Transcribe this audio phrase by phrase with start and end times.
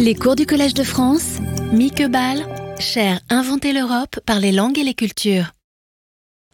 [0.00, 1.38] Les cours du Collège de France,
[1.72, 2.46] Mieke Ball,
[2.78, 5.52] cher Inventer l'Europe par les langues et les cultures.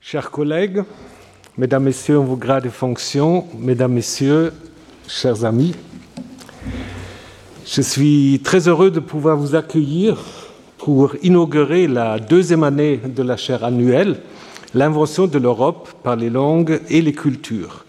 [0.00, 0.82] Chers collègues,
[1.58, 4.54] mesdames, messieurs en vos grades et fonctions, mesdames, messieurs,
[5.06, 5.74] chers amis,
[7.66, 10.16] je suis très heureux de pouvoir vous accueillir
[10.78, 14.20] pour inaugurer la deuxième année de la chaire annuelle,
[14.72, 17.84] l'invention de l'Europe par les langues et les cultures,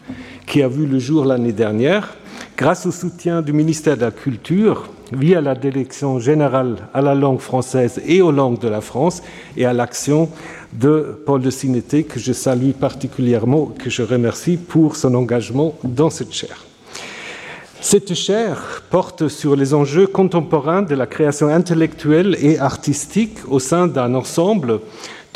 [0.47, 2.17] qui a vu le jour l'année dernière
[2.57, 7.39] grâce au soutien du ministère de la Culture via la direction générale à la langue
[7.39, 9.21] française et aux langues de la France
[9.57, 10.29] et à l'action
[10.73, 16.09] de Paul de Sinété, que je salue particulièrement, que je remercie pour son engagement dans
[16.09, 16.65] cette chaire.
[17.81, 23.85] Cette chaire porte sur les enjeux contemporains de la création intellectuelle et artistique au sein
[23.85, 24.79] d'un ensemble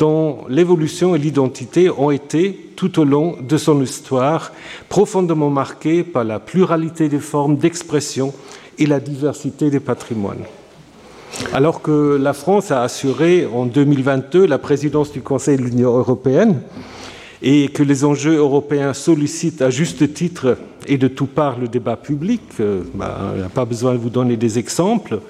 [0.00, 4.50] dont l'évolution et l'identité ont été, tout au long de son histoire,
[4.88, 8.32] profondément marquées par la pluralité des formes d'expression
[8.80, 10.44] et la diversité des patrimoines.
[11.52, 16.60] Alors que la France a assuré en 2022 la présidence du Conseil de l'Union européenne
[17.42, 21.96] et que les enjeux européens sollicitent à juste titre et de tout part le débat
[21.96, 25.20] public, euh, bah, il n'y a pas besoin de vous donner des exemples,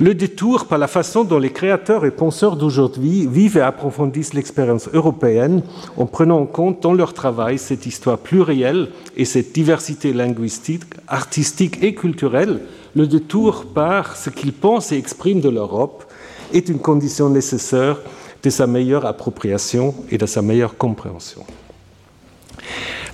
[0.00, 4.88] le détour par la façon dont les créateurs et penseurs d'aujourd'hui vivent et approfondissent l'expérience
[4.92, 5.62] européenne
[5.96, 11.82] en prenant en compte dans leur travail cette histoire plurielle et cette diversité linguistique, artistique
[11.82, 12.60] et culturelle,
[12.94, 16.04] le détour par ce qu'ils pensent et expriment de l'Europe
[16.52, 17.98] est une condition nécessaire
[18.42, 21.44] de sa meilleure appropriation et de sa meilleure compréhension.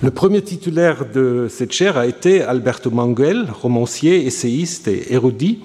[0.01, 5.61] Le premier titulaire de cette chaire a été Alberto Manguel, romancier, essayiste et érudit,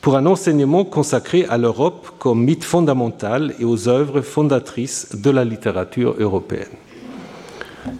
[0.00, 5.44] pour un enseignement consacré à l'Europe comme mythe fondamental et aux œuvres fondatrices de la
[5.44, 6.68] littérature européenne.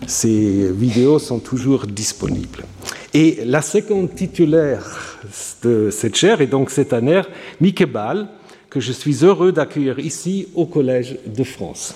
[0.07, 2.65] Ces vidéos sont toujours disponibles.
[3.13, 5.19] Et la seconde titulaire
[5.63, 7.23] de cette chaire est donc cette année
[7.61, 8.27] Mieke Ball,
[8.69, 11.95] que je suis heureux d'accueillir ici au Collège de France.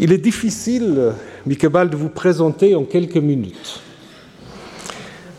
[0.00, 1.12] Il est difficile,
[1.46, 3.80] Mieke Ball, de vous présenter en quelques minutes.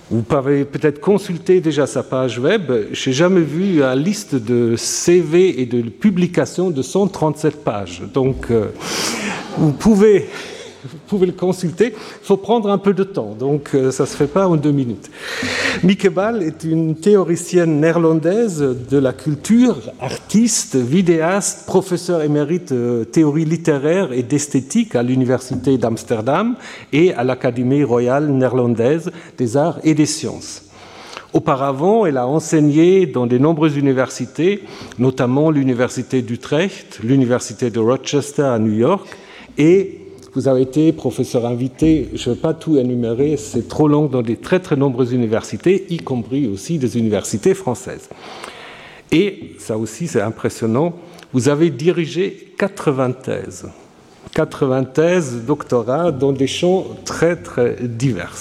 [0.10, 2.70] Vous pouvez peut-être consulter déjà sa page web.
[2.92, 8.02] Je n'ai jamais vu une liste de CV et de publications de 137 pages.
[8.14, 8.68] Donc, euh,
[9.58, 10.28] vous pouvez
[10.84, 11.94] vous pouvez le consulter.
[11.94, 14.56] Il faut prendre un peu de temps, donc euh, ça ne se fait pas en
[14.56, 15.10] deux minutes.
[15.84, 23.46] Mieke Ball est une théoricienne néerlandaise de la culture, artiste, vidéaste, professeur émérite de théorie
[23.46, 26.56] littéraire et d'esthétique à l'Université d'Amsterdam
[26.92, 30.64] et à l'Académie royale néerlandaise des arts et des sciences.
[31.34, 34.64] Auparavant, elle a enseigné dans de nombreuses universités,
[35.00, 39.08] notamment l'Université d'Utrecht, l'Université de Rochester à New York
[39.58, 40.01] et
[40.34, 44.22] vous avez été professeur invité, je ne vais pas tout énumérer, c'est trop long dans
[44.22, 48.08] des très très nombreuses universités, y compris aussi des universités françaises.
[49.12, 50.94] Et ça aussi c'est impressionnant,
[51.34, 53.68] vous avez dirigé 80 thèses,
[54.34, 58.36] 80 thèses, doctorats dans des champs très très divers.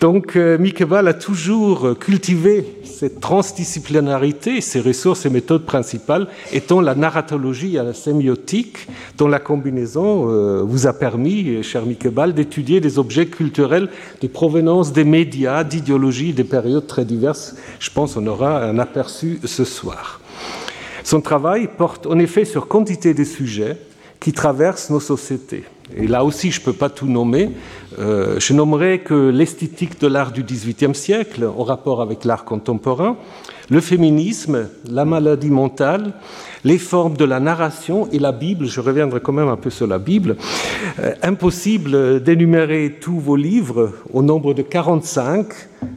[0.00, 0.58] Donc euh,
[1.06, 2.64] a toujours cultivé
[3.00, 9.38] cette transdisciplinarité, ses ressources et méthodes principales étant la narratologie et la sémiotique, dont la
[9.38, 13.88] combinaison euh, vous a permis, cher Mikebal, d'étudier des objets culturels
[14.20, 17.56] de provenance des médias, d'idéologies, des périodes très diverses.
[17.78, 20.20] Je pense qu'on aura un aperçu ce soir.
[21.02, 23.78] Son travail porte en effet sur quantité de sujets
[24.20, 25.64] qui traversent nos sociétés.
[25.96, 27.50] Et là aussi, je ne peux pas tout nommer.
[27.98, 33.16] Euh, je nommerai que l'esthétique de l'art du XVIIIe siècle, en rapport avec l'art contemporain,
[33.70, 36.12] le féminisme, la maladie mentale,
[36.64, 38.66] les formes de la narration et la Bible.
[38.66, 40.36] Je reviendrai quand même un peu sur la Bible.
[41.00, 45.46] Euh, impossible d'énumérer tous vos livres au nombre de 45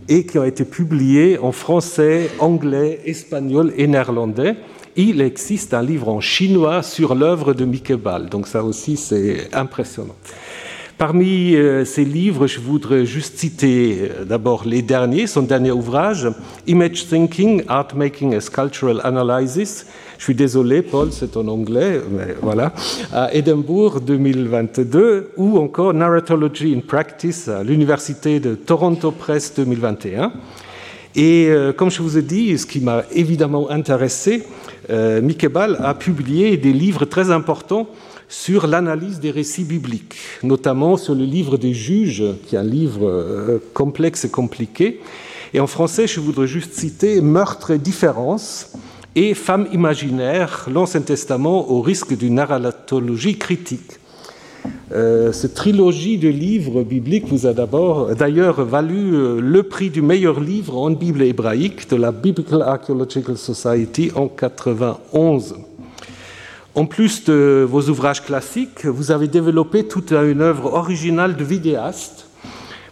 [0.08, 4.56] et qui ont été publiés en français, anglais, espagnol et néerlandais
[4.96, 8.30] il existe un livre en chinois sur l'œuvre de Mickey Ball.
[8.30, 10.16] Donc ça aussi, c'est impressionnant.
[10.98, 16.30] Parmi euh, ces livres, je voudrais juste citer euh, d'abord les derniers, son dernier ouvrage,
[16.68, 19.88] Image Thinking, Art Making as Cultural Analysis.
[20.20, 22.74] Je suis désolé, Paul, c'est en anglais, mais voilà,
[23.12, 30.32] à Édimbourg 2022, ou encore Narratology in Practice à l'Université de Toronto Press 2021.
[31.16, 34.44] Et euh, comme je vous ai dit, ce qui m'a évidemment intéressé,
[34.90, 35.22] euh,
[35.52, 37.88] Ball a publié des livres très importants
[38.28, 43.08] sur l'analyse des récits bibliques, notamment sur le livre des juges, qui est un livre
[43.08, 45.02] euh, complexe et compliqué.
[45.54, 48.72] Et en français, je voudrais juste citer Meurtre et différence
[49.16, 54.00] et Femmes imaginaires, l'Ancien Testament au risque d'une narratologie critique.
[54.94, 60.02] Euh, cette trilogie de livres bibliques vous a d'abord, d'ailleurs, valu euh, le prix du
[60.02, 65.56] meilleur livre en Bible hébraïque de la Biblical Archaeological Society en 91.
[66.76, 72.28] En plus de vos ouvrages classiques, vous avez développé toute une œuvre originale de vidéaste.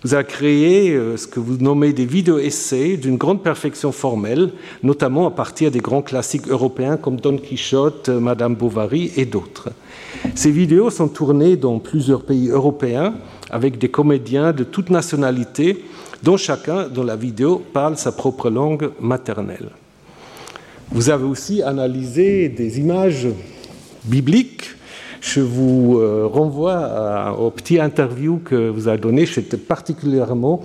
[0.03, 4.51] Vous avez créé euh, ce que vous nommez des vidéos-essais d'une grande perfection formelle,
[4.81, 9.69] notamment à partir des grands classiques européens comme Don Quichotte, Madame Bovary et d'autres.
[10.35, 13.13] Ces vidéos sont tournées dans plusieurs pays européens
[13.49, 15.83] avec des comédiens de toutes nationalités,
[16.23, 19.69] dont chacun dans la vidéo parle sa propre langue maternelle.
[20.91, 23.27] Vous avez aussi analysé des images
[24.03, 24.71] bibliques
[25.21, 29.25] je vous euh, renvoie au petit interview que vous avez donné.
[29.27, 30.61] J'étais particulièrement,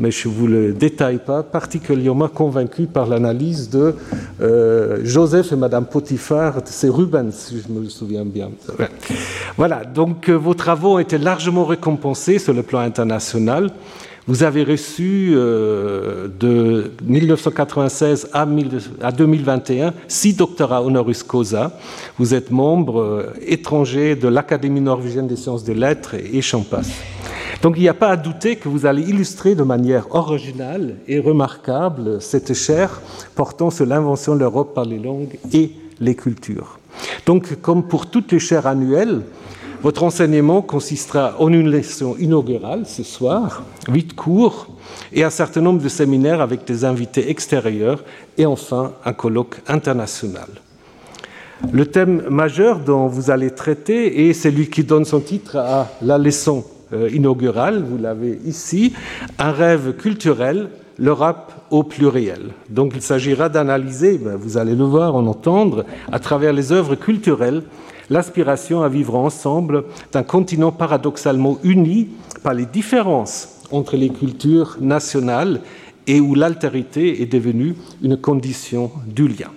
[0.00, 3.94] mais je ne vous le détaille pas, particulièrement convaincu par l'analyse de
[4.40, 8.50] euh, Joseph et Madame Potiphar, c'est Rubens, si je me souviens bien.
[9.56, 13.70] Voilà, donc euh, vos travaux ont été largement récompensés sur le plan international.
[14.26, 18.46] Vous avez reçu euh, de 1996 à,
[19.12, 21.78] 2021 six doctorats honoris causa.
[22.18, 26.40] Vous êtes membre euh, étranger de l'Académie norvégienne des sciences des lettres et
[26.70, 26.90] passe.
[27.62, 31.18] Donc il n'y a pas à douter que vous allez illustrer de manière originale et
[31.18, 33.00] remarquable cette chaire
[33.34, 36.78] portant sur l'invention de l'Europe par les langues et les cultures.
[37.26, 39.22] Donc comme pour toutes les chaires annuelles,
[39.82, 44.68] votre enseignement consistera en une leçon inaugurale ce soir, huit cours
[45.12, 48.04] et un certain nombre de séminaires avec des invités extérieurs
[48.36, 50.48] et enfin un colloque international.
[51.72, 56.18] Le thème majeur dont vous allez traiter est celui qui donne son titre à la
[56.18, 58.92] leçon euh, inaugurale, vous l'avez ici,
[59.38, 60.68] un rêve culturel,
[60.98, 62.50] l'Europe au pluriel.
[62.68, 66.94] Donc il s'agira d'analyser, ben, vous allez le voir, en entendre, à travers les œuvres
[66.94, 67.62] culturelles,
[68.10, 72.08] l'aspiration à vivre ensemble d'un continent paradoxalement uni
[72.42, 75.60] par les différences entre les cultures nationales
[76.06, 79.50] et où l'altérité est devenue une condition du lien.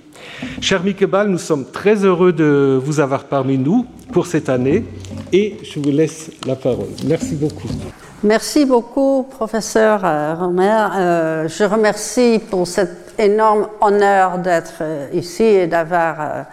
[0.62, 4.86] Cher Mikebal, nous sommes très heureux de vous avoir parmi nous pour cette année
[5.32, 6.88] et je vous laisse la parole.
[7.06, 7.68] Merci beaucoup.
[8.24, 10.88] Merci beaucoup, professeur euh, Romer.
[10.96, 16.46] Euh, je remercie pour cet énorme honneur d'être euh, ici et d'avoir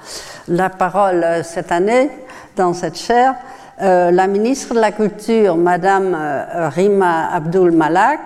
[0.49, 2.11] la parole cette année
[2.57, 3.35] dans cette chaire.
[3.79, 6.17] la ministre de la Culture, Madame
[6.75, 8.21] Rima Abdul Malak,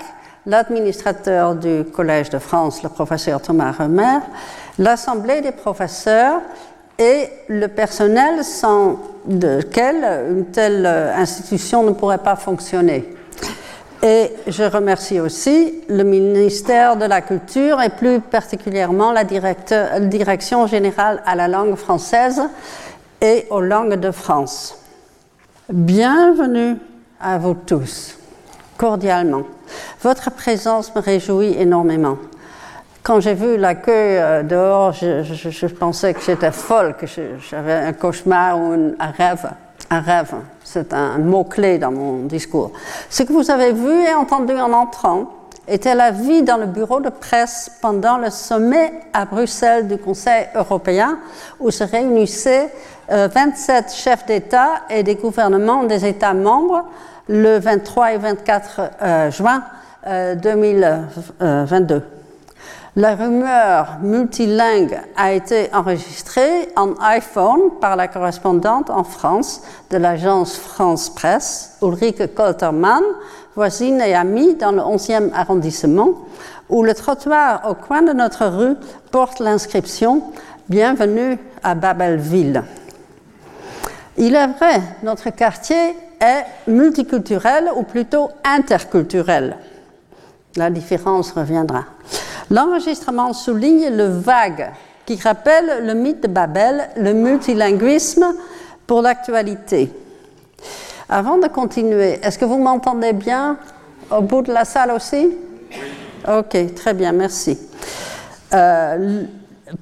[0.46, 4.18] l'administrateur du Collège de France, le professeur Thomas Romer,
[4.78, 6.40] l'Assemblée des professeurs
[6.98, 8.98] et le personnel sans
[9.28, 13.14] lequel une telle institution ne pourrait pas fonctionner.
[14.06, 21.22] Et je remercie aussi le ministère de la Culture et plus particulièrement la Direction générale
[21.24, 22.42] à la langue française
[23.22, 24.78] et aux langues de France.
[25.72, 26.76] Bienvenue
[27.18, 28.18] à vous tous,
[28.76, 29.44] cordialement.
[30.02, 32.18] Votre présence me réjouit énormément.
[33.02, 38.58] Quand j'ai vu l'accueil euh, dehors, je, pensais que j'étais folle, que j'avais un cauchemar
[38.58, 39.48] ou un rêve
[39.94, 42.72] un rêve, c'est un mot-clé dans mon discours.
[43.08, 45.30] Ce que vous avez vu et entendu en entrant
[45.66, 50.46] était la vie dans le bureau de presse pendant le sommet à Bruxelles du Conseil
[50.54, 51.18] européen
[51.60, 52.70] où se réunissaient
[53.08, 56.84] 27 euh, chefs d'État et des gouvernements des États membres
[57.28, 59.62] le 23 et 24 euh, juin
[60.06, 62.13] 2022.
[62.96, 70.56] La rumeur multilingue a été enregistrée en iPhone par la correspondante en France de l'agence
[70.56, 73.02] France Presse, Ulrike Koltermann,
[73.56, 76.10] voisine et amie dans le 11e arrondissement,
[76.68, 78.76] où le trottoir au coin de notre rue
[79.10, 80.22] porte l'inscription
[80.68, 82.62] Bienvenue à Babelville.
[84.16, 89.56] Il est vrai, notre quartier est multiculturel ou plutôt interculturel.
[90.56, 91.84] La différence reviendra.
[92.50, 94.70] L'enregistrement souligne le vague
[95.04, 98.34] qui rappelle le mythe de Babel, le multilinguisme
[98.86, 99.92] pour l'actualité.
[101.08, 103.58] Avant de continuer, est-ce que vous m'entendez bien
[104.10, 105.36] au bout de la salle aussi?
[106.26, 107.58] Ok, très bien, merci.
[108.52, 109.24] Euh,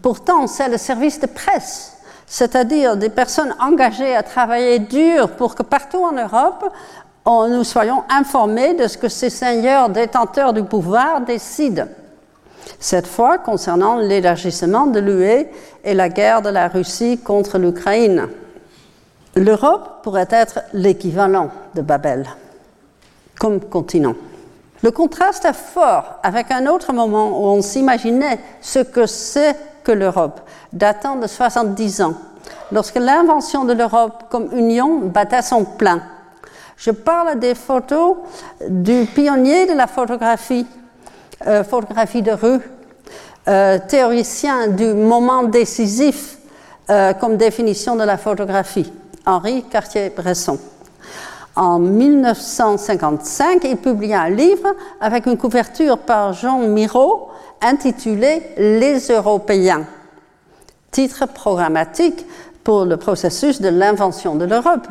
[0.00, 5.62] pourtant, c'est le service de presse, c'est-à-dire des personnes engagées à travailler dur pour que
[5.62, 6.72] partout en Europe,
[7.26, 11.86] nous soyons informés de ce que ces seigneurs détenteurs du pouvoir décident
[12.78, 15.46] cette fois concernant l'élargissement de l'UE
[15.84, 18.28] et la guerre de la Russie contre l'Ukraine.
[19.36, 22.26] L'Europe pourrait être l'équivalent de Babel
[23.38, 24.14] comme continent.
[24.82, 29.92] Le contraste est fort avec un autre moment où on s'imaginait ce que c'est que
[29.92, 30.40] l'Europe,
[30.72, 32.14] datant de 70 ans,
[32.72, 36.02] lorsque l'invention de l'Europe comme union battait son plein
[36.84, 38.16] Je parle des photos
[38.68, 40.66] du pionnier de la photographie,
[41.46, 42.58] euh, photographie de rue,
[43.46, 46.38] euh, théoricien du moment décisif
[46.90, 48.92] euh, comme définition de la photographie,
[49.24, 50.58] Henri Cartier-Bresson.
[51.54, 59.86] En 1955, il publia un livre avec une couverture par Jean Miro intitulé Les Européens,
[60.90, 62.26] titre programmatique
[62.64, 64.88] pour le processus de l'invention de l'Europe,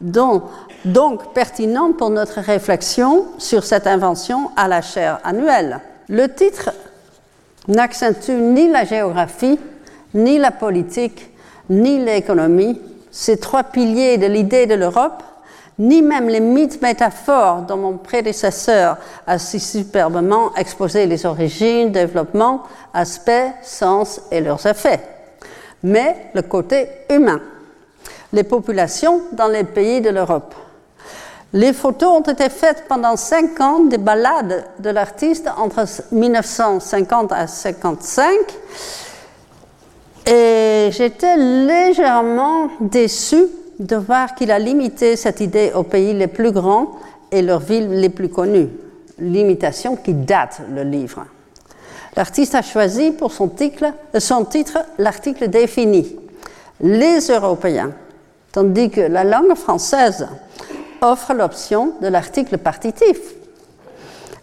[0.00, 5.80] donc pertinent pour notre réflexion sur cette invention à la chaire annuelle.
[6.08, 6.70] Le titre
[7.68, 9.58] n'accentue ni la géographie,
[10.14, 11.30] ni la politique,
[11.68, 12.80] ni l'économie,
[13.10, 15.22] ces trois piliers de l'idée de l'Europe,
[15.78, 22.64] ni même les mythes métaphores dont mon prédécesseur a si superbement exposé les origines, développement,
[22.92, 23.30] aspects,
[23.62, 25.00] sens et leurs effets,
[25.82, 27.40] mais le côté humain,
[28.32, 30.54] les populations dans les pays de l'Europe.
[31.52, 37.46] Les photos ont été faites pendant cinq ans des balades de l'artiste entre 1950 à
[37.46, 38.28] 1955
[40.26, 43.46] et j'étais légèrement déçue
[43.80, 46.92] de voir qu'il a limité cette idée aux pays les plus grands
[47.32, 48.68] et leurs villes les plus connues,
[49.18, 51.24] limitation qui date le livre.
[52.16, 53.86] L'artiste a choisi pour son titre,
[54.18, 56.16] son titre l'article défini,
[56.80, 57.92] les Européens,
[58.52, 60.28] tandis que la langue française
[61.00, 63.18] offre l'option de l'article partitif,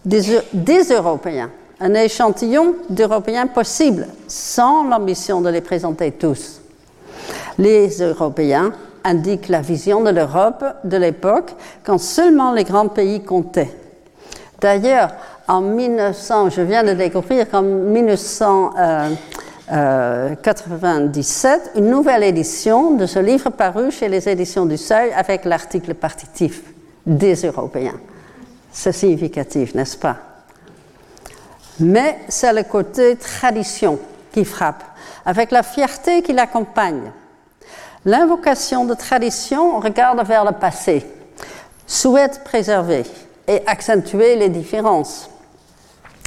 [0.04, 1.50] des, Européens,
[1.80, 6.60] un échantillon d'Européens possibles, sans l'ambition de les présenter tous.
[7.58, 8.72] Les Européens
[9.04, 13.74] indique la vision de l'Europe de l'époque quand seulement les grands pays comptaient.
[14.60, 15.10] D'ailleurs,
[15.46, 17.62] en 1900, je viens de découvrir qu'en
[19.70, 25.94] 1997, une nouvelle édition de ce livre parut chez les éditions du Seuil avec l'article
[25.94, 26.62] partitif
[27.04, 27.98] des Européens.
[28.72, 30.16] C'est significatif, n'est-ce pas?
[31.80, 33.98] Mais c'est le côté tradition
[34.32, 34.82] qui frappe,
[35.24, 37.12] avec la fierté qui l'accompagne.
[38.04, 41.04] L'invocation de tradition regarde vers le passé,
[41.86, 43.04] souhaite préserver
[43.46, 45.30] et accentuer les différences.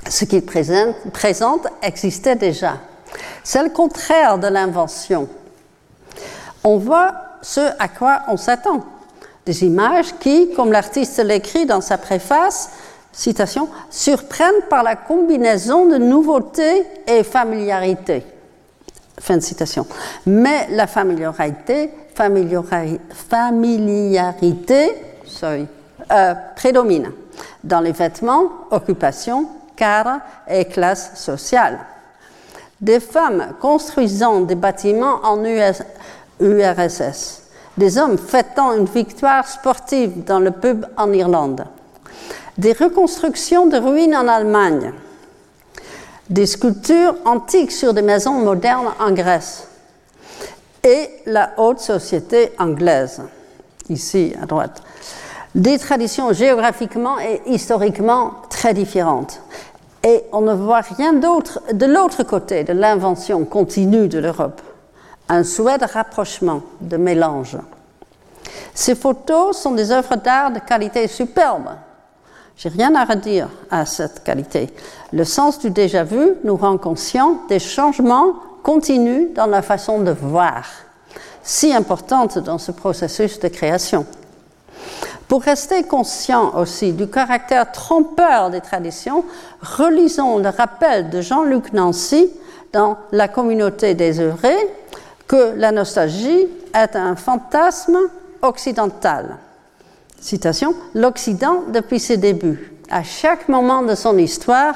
[0.07, 2.77] Ce qu'il présente, présente existait déjà.
[3.44, 5.27] C'est le contraire de l'invention.
[6.63, 8.86] On voit ce à quoi on s'attend.
[9.46, 12.72] Des images qui, comme l'artiste l'écrit dans sa préface,
[13.12, 18.24] citation, surprennent par la combinaison de nouveauté et familiarité.
[19.20, 19.86] Fin de citation.
[20.25, 21.91] Mais la familiarité,
[26.12, 27.12] euh, prédomine
[27.63, 31.80] dans les vêtements, occupations, cadres et classes sociales.
[32.81, 35.43] Des femmes construisant des bâtiments en
[36.39, 37.43] URSS,
[37.77, 41.65] des hommes fêtant une victoire sportive dans le pub en Irlande,
[42.57, 44.93] des reconstructions de ruines en Allemagne,
[46.29, 49.67] des sculptures antiques sur des maisons modernes en Grèce
[50.83, 53.21] et la haute société anglaise,
[53.89, 54.81] ici à droite.
[55.53, 59.41] Des traditions géographiquement et historiquement très différentes.
[60.03, 64.62] Et on ne voit rien d'autre de l'autre côté de l'invention continue de l'Europe.
[65.29, 67.58] Un souhait de rapprochement, de mélange.
[68.74, 71.70] Ces photos sont des œuvres d'art de qualité superbe,
[72.62, 74.70] j'ai rien à redire à cette qualité.
[75.12, 80.12] Le sens du déjà vu nous rend conscients des changements continus dans la façon de
[80.12, 80.65] voir,
[81.41, 84.05] si importante dans ce processus de création.
[85.31, 89.23] Pour rester conscient aussi du caractère trompeur des traditions,
[89.61, 92.29] relisons le rappel de Jean-Luc Nancy
[92.73, 94.57] dans La communauté des œuvrés
[95.29, 97.97] que la nostalgie est un fantasme
[98.41, 99.38] occidental.
[100.19, 104.75] Citation, l'Occident, depuis ses débuts, à chaque moment de son histoire,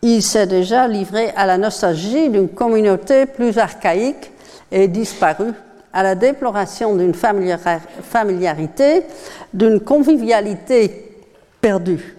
[0.00, 4.32] il s'est déjà livré à la nostalgie d'une communauté plus archaïque
[4.72, 5.52] et disparue,
[5.96, 9.02] à la déploration d'une familiarité,
[9.54, 11.14] d'une convivialité
[11.62, 12.14] perdue.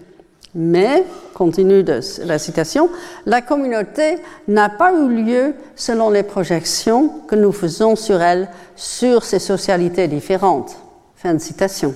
[0.56, 2.90] Mais, continue la citation,
[3.24, 4.18] la communauté
[4.48, 10.08] n'a pas eu lieu selon les projections que nous faisons sur elle, sur ces socialités
[10.08, 10.76] différentes.
[11.14, 11.94] Fin de citation.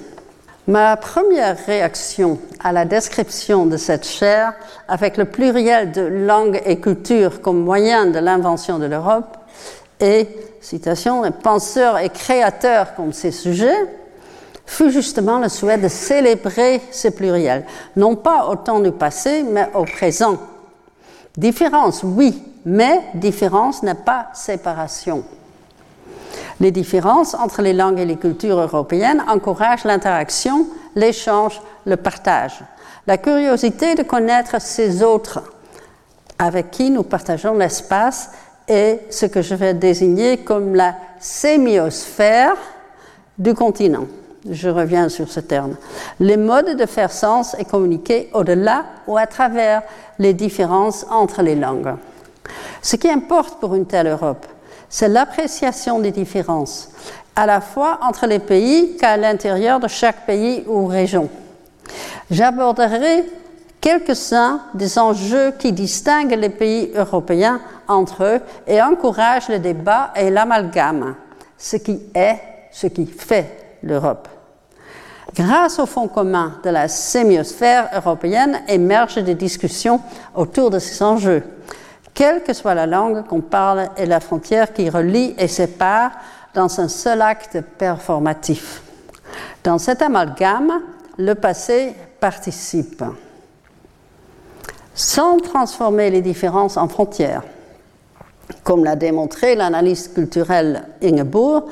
[0.68, 4.52] Ma première réaction à la description de cette chaire,
[4.86, 9.36] avec le pluriel de langue et culture comme moyen de l'invention de l'Europe,
[9.98, 10.28] et,
[10.62, 13.86] citation, penseurs et créateurs comme ces sujets,
[14.64, 17.66] fut justement le souhait de célébrer ces pluriels,
[17.96, 20.38] non pas au temps du passé, mais au présent.
[21.36, 25.24] Différence, oui, mais différence n'est pas séparation.
[26.60, 32.60] Les différences entre les langues et les cultures européennes encouragent l'interaction, l'échange, le partage.
[33.06, 35.42] La curiosité de connaître ces autres
[36.38, 38.30] avec qui nous partageons l'espace
[38.72, 42.56] est ce que je vais désigner comme la sémiosphère
[43.38, 44.06] du continent.
[44.50, 45.76] Je reviens sur ce terme.
[46.18, 49.82] Les modes de faire sens et communiquer au-delà ou à travers
[50.18, 51.94] les différences entre les langues.
[52.80, 54.46] Ce qui importe pour une telle Europe,
[54.88, 56.90] c'est l'appréciation des différences,
[57.36, 61.30] à la fois entre les pays qu'à l'intérieur de chaque pays ou région.
[62.30, 63.24] J'aborderai
[63.82, 70.30] quelques-uns des enjeux qui distinguent les pays européens entre eux et encouragent le débat et
[70.30, 71.16] l'amalgame,
[71.58, 74.28] ce qui est, ce qui fait l'Europe.
[75.34, 80.00] Grâce au fonds commun de la sémiosphère européenne émergent des discussions
[80.34, 81.42] autour de ces enjeux
[82.14, 86.12] quelle que soit la langue qu'on parle et la frontière qui relie et sépare
[86.54, 88.82] dans un seul acte performatif.
[89.64, 90.80] Dans cet amalgame,
[91.18, 93.02] le passé participe.
[94.94, 97.42] Sans transformer les différences en frontières,
[98.62, 101.64] comme l'a démontré l'analyse culturelle Ingeborg,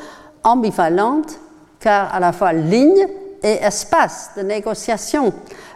[0.43, 1.39] ambivalente
[1.81, 3.07] car à la fois ligne
[3.43, 5.33] et espace de négociation,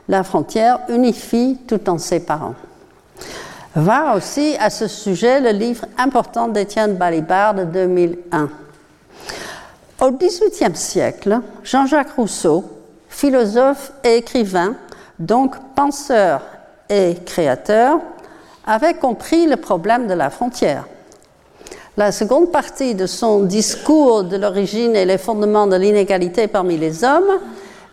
[0.09, 2.55] la frontière unifie tout en séparant.
[3.75, 8.49] Va aussi à ce sujet le livre important d'Étienne Balibar de 2001.
[10.01, 12.65] Au XVIIIe siècle, Jean-Jacques Rousseau,
[13.09, 14.77] philosophe et écrivain,
[15.19, 16.43] donc penseur
[16.89, 17.99] et créateur,
[18.67, 20.87] avait compris le problème de la frontière.
[21.97, 27.05] La seconde partie de son discours de l'origine et les fondements de l'inégalité parmi les
[27.05, 27.39] hommes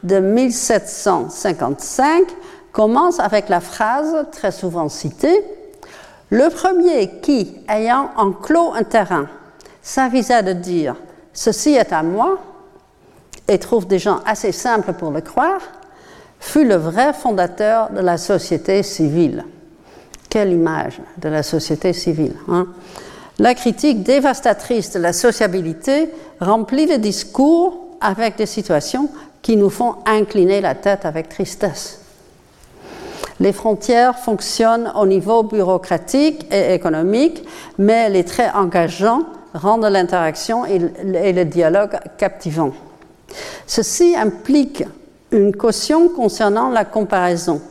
[0.03, 2.23] de 1755
[2.71, 5.43] commence avec la phrase très souvent citée
[6.31, 9.27] le premier qui, ayant enclos un terrain,
[9.81, 10.95] s'avisa de dire
[11.33, 12.39] Ceci est à moi,
[13.47, 15.59] et trouve des gens assez simples pour le croire,
[16.41, 19.45] fut le vrai fondateur de la société civile.
[20.29, 22.33] Quelle image de la société civile.
[22.49, 22.67] Hein?
[23.41, 29.09] la critique dévastatrice de la sociabilité remplit le discours avec des situations
[29.41, 32.01] qui nous font incliner la tête avec tristesse.
[33.39, 37.43] Les frontières fonctionnent au niveau bureaucratique et économique,
[37.79, 39.23] mais les traits engageants
[39.55, 40.77] rendent l'interaction et
[41.33, 42.73] le dialogue captivants.
[43.65, 44.83] Ceci implique
[45.31, 47.61] une caution concernant la comparaison,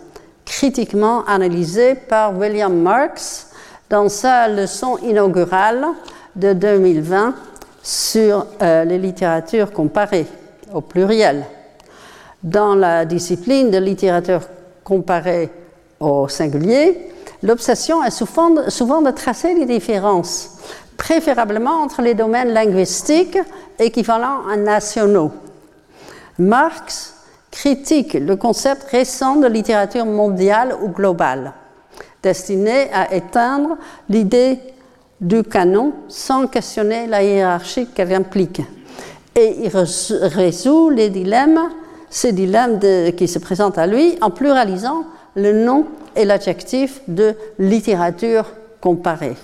[0.44, 3.51] critiquement analysée par William Marx
[3.90, 5.87] dans sa leçon inaugurale
[6.37, 7.35] de 2020
[7.83, 10.27] sur euh, les littératures comparées,
[10.73, 11.44] au pluriel.
[12.42, 14.42] Dans la discipline de littérature
[14.83, 15.51] comparée
[15.99, 17.11] au singulier,
[17.42, 20.57] l'obsession est souvent, de tracer les différences,
[20.96, 23.38] préférablement entre les domaines linguistiques
[23.79, 25.33] équivalents à nationaux.
[26.38, 27.19] Marx
[27.50, 31.52] critique le concept récent de littérature mondiale ou globale,
[32.22, 33.76] destiné à éteindre
[34.08, 34.58] l'idée
[35.20, 38.62] du canon sans questionner la hiérarchie qu'elle implique.
[39.36, 41.70] Et il résout les dilemmes,
[42.08, 42.78] ces dilemmes
[43.16, 45.86] qui se présentent à lui en pluralisant le nom
[46.16, 48.46] et l'adjectif de littérature
[48.80, 49.36] comparée.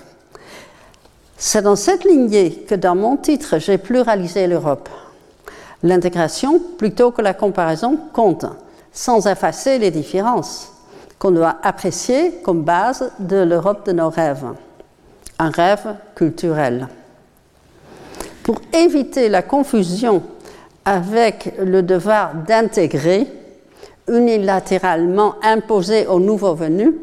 [1.37, 4.89] C'est dans cette lignée que dans mon titre, j'ai pluralisé l'Europe.
[5.83, 8.45] L'intégration, plutôt que la comparaison, compte,
[8.91, 10.73] sans effacer les différences
[11.19, 14.45] qu'on doit apprécier comme base de l'Europe de nos rêves.
[15.39, 16.87] Un rêve culturel.
[18.43, 20.23] Pour éviter la confusion
[20.85, 23.27] avec le devoir d'intégrer,
[24.07, 26.93] unilatéralement imposé aux nouveaux venus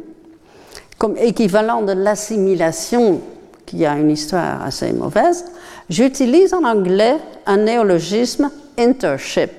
[0.98, 3.20] comme équivalent de l'assimilation,
[3.66, 5.44] qui a une histoire assez mauvaise,
[5.90, 9.50] j'utilise en anglais un néologisme internship,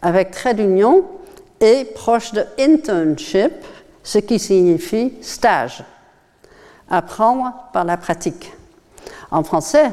[0.00, 1.04] avec trait d'union
[1.60, 3.52] et proche de internship,
[4.02, 5.84] ce qui signifie stage,
[6.90, 8.52] apprendre par la pratique.
[9.30, 9.90] En français,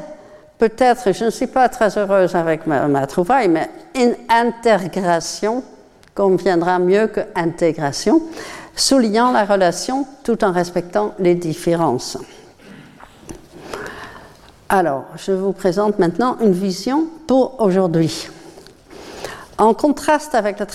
[0.58, 5.62] peut-être, je ne suis pas très heureuse avec ma, ma trouvaille, mais une intégration
[6.14, 8.20] conviendra mieux que intégration,
[8.74, 12.18] soulignant la relation tout en respectant les différences.
[14.68, 18.28] Alors, je vous présente maintenant une vision pour aujourd'hui.
[19.60, 20.66] En contraste avec le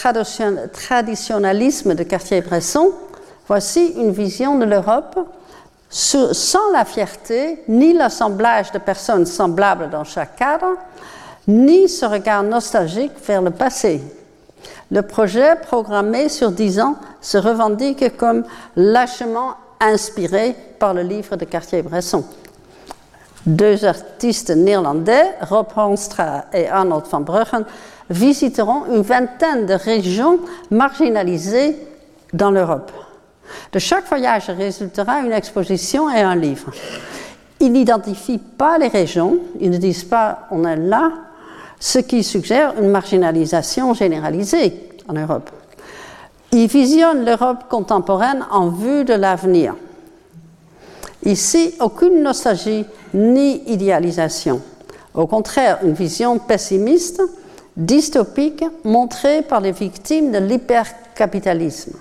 [0.70, 2.92] traditionnalisme de Cartier-Bresson,
[3.48, 5.20] voici une vision de l'Europe
[5.90, 10.78] sans la fierté ni l'assemblage de personnes semblables dans chaque cadre,
[11.48, 14.02] ni ce regard nostalgique vers le passé
[14.92, 18.44] le projet, programmé sur dix ans, se revendique comme
[18.76, 22.24] lâchement inspiré par le livre de Cartier-Bresson.
[23.46, 27.64] Deux artistes néerlandais, Rob Hornstra et Arnold van Bruggen,
[28.10, 30.40] visiteront une vingtaine de régions
[30.72, 31.78] marginalisées
[32.34, 32.92] dans l'Europe.
[33.72, 36.72] De chaque voyage résultera une exposition et un livre.
[37.60, 41.12] Ils n'identifient pas les régions, ils ne disent pas on est là,
[41.80, 45.52] ce qui suggère une marginalisation généralisée en Europe.
[46.52, 49.76] Ils visionnent l'Europe contemporaine en vue de l'avenir.
[51.26, 54.62] Ici, aucune nostalgie ni idéalisation.
[55.14, 57.22] Au contraire, une vision pessimiste,
[57.76, 61.94] dystopique, montrée par les victimes de l'hypercapitalisme.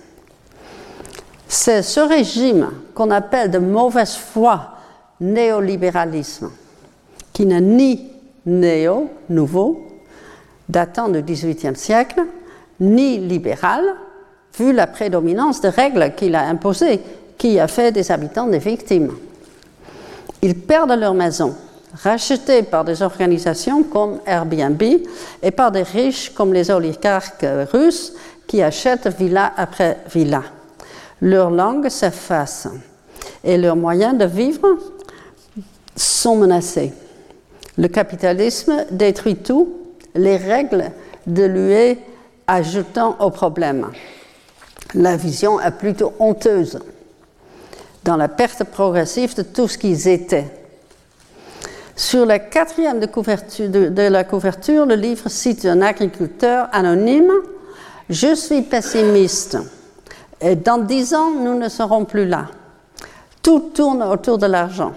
[1.49, 4.73] C'est ce régime qu'on appelle de mauvaise foi
[5.21, 6.51] néolibéralisme,
[7.33, 8.11] qui n'est ni
[8.45, 9.87] néo, nouveau,
[10.69, 12.21] datant du XVIIIe siècle,
[12.81, 13.85] ni libéral,
[14.59, 17.01] vu la prédominance des règles qu'il a imposées,
[17.39, 19.13] qui a fait des habitants des victimes.
[20.43, 21.55] Ils perdent leur maison,
[22.03, 24.83] rachetées par des organisations comme Airbnb
[25.43, 28.13] et par des riches comme les oligarques russes
[28.47, 30.43] qui achètent villa après villa.
[31.21, 32.69] Leur langue s'efface
[33.43, 34.77] et leurs moyens de vivre
[35.97, 36.93] sont menacés.
[37.79, 39.75] Le capitalisme détruit tout,
[40.15, 40.91] les règles
[41.27, 41.99] de l'UE
[42.47, 43.91] ajoutant au problème.
[44.95, 46.79] La vision est plutôt honteuse
[48.05, 50.51] dans la perte progressive de tout ce qu'ils étaient.
[51.97, 57.33] Sur la quatrième de, la couverture, le livre cite un agriculteur anonyme
[58.11, 59.59] Je suis pessimiste.
[60.41, 62.49] Et dans dix ans, nous ne serons plus là.
[63.43, 64.93] Tout tourne autour de l'argent.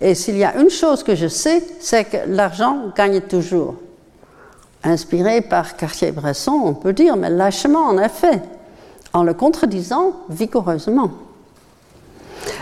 [0.00, 3.76] Et s'il y a une chose que je sais, c'est que l'argent gagne toujours.
[4.84, 8.42] Inspiré par Cartier-Bresson, on peut dire, mais lâchement en effet,
[9.12, 11.10] en le contredisant vigoureusement.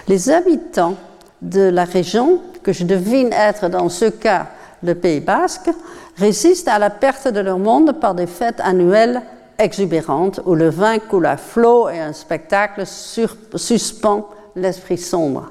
[0.06, 0.96] Les habitants
[1.42, 4.46] de la région, que je devine être dans ce cas
[4.82, 5.70] le Pays basque,
[6.16, 9.22] résistent à la perte de leur monde par des fêtes annuelles
[9.58, 15.50] exubérantes où le vin coule à flot et un spectacle suspend l'esprit sombre.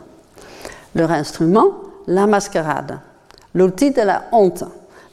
[0.96, 1.72] Leur instrument,
[2.08, 3.00] la mascarade,
[3.54, 4.64] l'outil de la honte,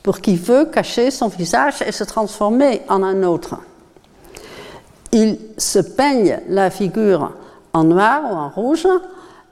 [0.02, 3.56] pour qui veut cacher son visage et se transformer en un autre.
[5.12, 7.32] Ils se peignent la figure
[7.74, 8.86] en noir ou en rouge,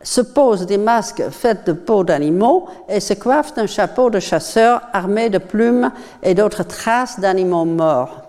[0.03, 4.81] se posent des masques faits de peau d'animaux et se coiffent d'un chapeau de chasseur
[4.93, 8.23] armé de plumes et d'autres traces d'animaux morts.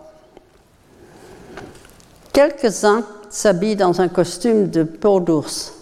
[2.31, 5.73] Quelques-uns s'habillent dans un costume de peau d'ours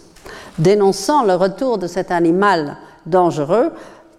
[0.58, 3.72] dénonçant le retour de cet animal dangereux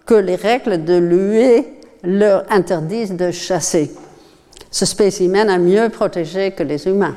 [0.06, 1.64] que les règles de l'UE
[2.02, 3.94] leur interdisent de chasser.
[4.70, 7.14] Ce spécimen est mieux protégé que les humains.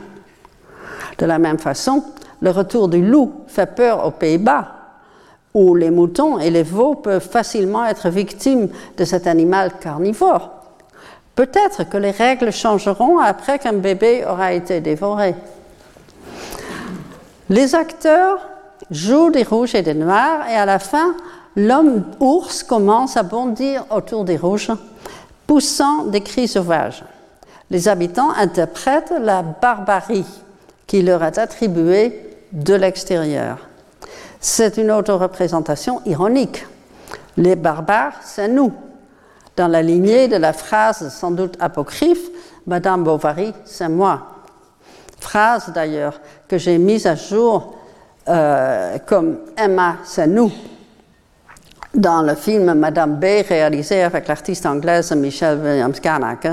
[1.17, 2.03] De la même façon,
[2.41, 4.67] le retour du loup fait peur aux Pays-Bas,
[5.53, 10.51] où les moutons et les veaux peuvent facilement être victimes de cet animal carnivore.
[11.35, 15.35] Peut-être que les règles changeront après qu'un bébé aura été dévoré.
[17.49, 18.39] Les acteurs
[18.91, 21.15] joue des rouges et des noirs, et à la fin,
[21.55, 24.71] l'homme ours commence à bondir autour des rouges,
[25.45, 27.03] poussant des cris sauvages.
[27.69, 30.25] Les habitants interprètent la barbarie
[30.87, 33.57] qui leur est attribuée de l'extérieur.
[34.39, 36.65] C'est une auto-représentation ironique.
[37.37, 38.73] Les barbares, c'est nous.
[39.55, 42.29] Dans la lignée de la phrase sans doute apocryphe,
[42.67, 44.27] Madame Bovary, c'est moi.
[45.19, 47.75] Phrase d'ailleurs que j'ai mise à jour
[48.29, 50.51] euh, comme Emma, c'est nous,
[51.95, 56.47] dans le film Madame B, réalisé avec l'artiste anglaise Michelle Williams-Garnack,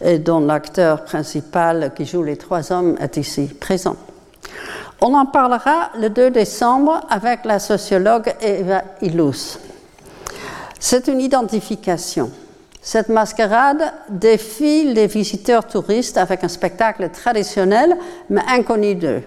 [0.00, 3.96] et dont l'acteur principal qui joue les trois hommes est ici présent.
[5.02, 9.58] On en parlera le 2 décembre avec la sociologue Eva Illouz.
[10.78, 12.30] C'est une identification.
[12.82, 17.96] Cette mascarade défie les visiteurs touristes avec un spectacle traditionnel
[18.28, 19.22] mais inconnu d'eux.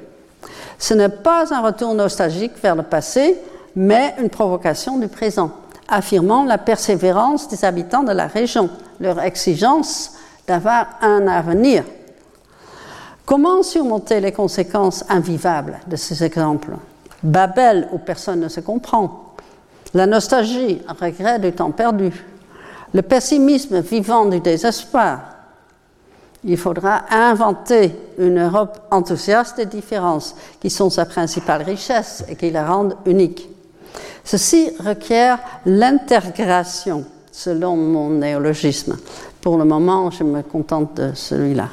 [0.78, 3.40] Ce n'est pas un retour nostalgique vers le passé,
[3.76, 5.52] mais une provocation du présent,
[5.88, 10.14] affirmant la persévérance des habitants de la région, leur exigence
[10.48, 11.84] d'avoir un avenir.
[13.26, 16.72] Comment surmonter les conséquences invivables de ces exemples?
[17.22, 19.36] Babel, où personne ne se comprend.
[19.94, 22.12] La nostalgie, regret du temps perdu.
[22.94, 25.34] Le pessimisme vivant du désespoir
[26.46, 32.52] il faudra inventer une Europe enthousiaste des différences, qui sont sa principale richesse et qui
[32.52, 33.50] la rendent unique.
[34.24, 38.98] Ceci requiert l'intégration, selon mon néologisme.
[39.44, 41.68] Pour le moment, je me contente de celui-là.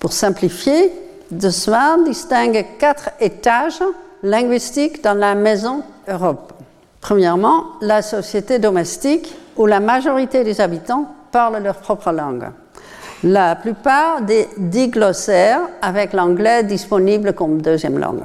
[0.00, 0.90] Pour simplifier,
[1.30, 3.82] De Swan distingue quatre étages
[4.22, 6.54] linguistiques dans la maison Europe.
[7.02, 12.48] Premièrement, la société domestique où la majorité des habitants parlent leur propre langue
[13.24, 18.22] la plupart des diglossaires avec l'anglais disponible comme deuxième langue.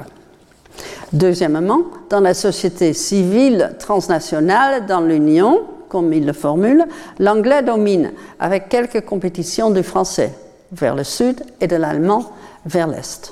[1.11, 6.85] Deuxièmement, dans la société civile transnationale dans l'Union, comme il le formule,
[7.19, 10.33] l'anglais domine avec quelques compétitions du français
[10.71, 12.31] vers le sud et de l'allemand
[12.65, 13.31] vers l'est.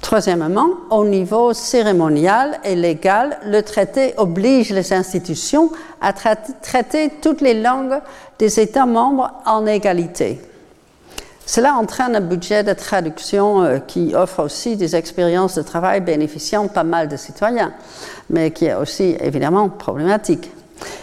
[0.00, 7.60] Troisièmement, au niveau cérémonial et légal, le traité oblige les institutions à traiter toutes les
[7.60, 8.00] langues
[8.38, 10.40] des États membres en égalité.
[11.46, 16.68] Cela entraîne un budget de traduction euh, qui offre aussi des expériences de travail bénéficiant
[16.68, 17.72] pas mal de citoyens,
[18.30, 20.50] mais qui est aussi évidemment problématique.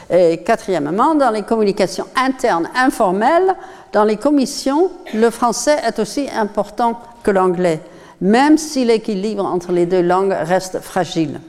[0.10, 3.56] Et quatrièmement, dans les communications internes informelles,
[3.94, 7.80] dans les commissions, le français est aussi important que l'anglais,
[8.20, 11.40] même si l'équilibre entre les deux langues reste fragile.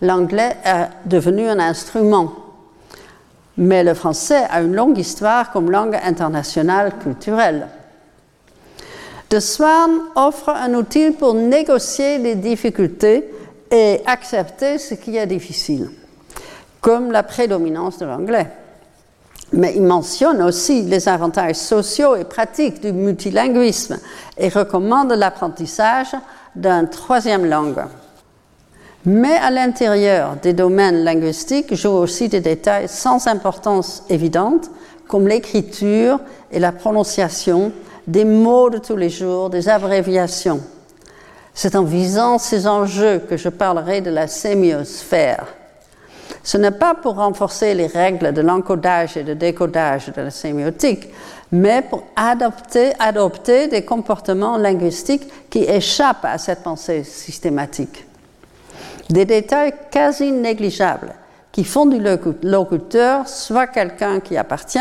[0.00, 2.32] L'anglais est devenu un instrument,
[3.56, 7.68] mais le français a une longue histoire comme langue internationale culturelle.
[9.32, 13.24] De Swan offre un outil pour négocier les difficultés
[13.70, 15.88] et accepter ce qui est difficile,
[16.82, 18.48] comme la prédominance de l'anglais.
[19.54, 23.98] Mais il mentionne aussi les avantages sociaux et pratiques du multilinguisme
[24.36, 26.14] et recommande l'apprentissage
[26.54, 27.86] d'une troisième langue.
[29.06, 34.70] Mais à l'intérieur des domaines linguistiques jouent aussi des détails sans importance évidente,
[35.08, 37.72] comme l'écriture et la prononciation,
[38.06, 40.60] des mots de tous les jours, des abréviations.
[41.54, 45.46] C'est en visant ces enjeux que je parlerai de la sémiosphère.
[46.42, 51.08] Ce n'est pas pour renforcer les règles de l'encodage et de décodage de la sémiotique,
[51.52, 58.06] mais pour adopter, adopter des comportements linguistiques qui échappent à cette pensée systématique.
[59.10, 61.12] Des détails quasi négligeables
[61.52, 62.02] qui font du
[62.42, 64.78] locuteur soit quelqu'un qui appartient,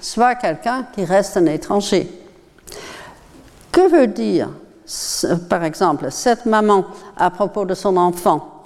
[0.00, 2.08] soit quelqu'un qui reste un étranger.
[3.72, 4.48] Que veut dire,
[5.48, 6.84] par exemple, cette maman
[7.16, 8.64] à propos de son enfant?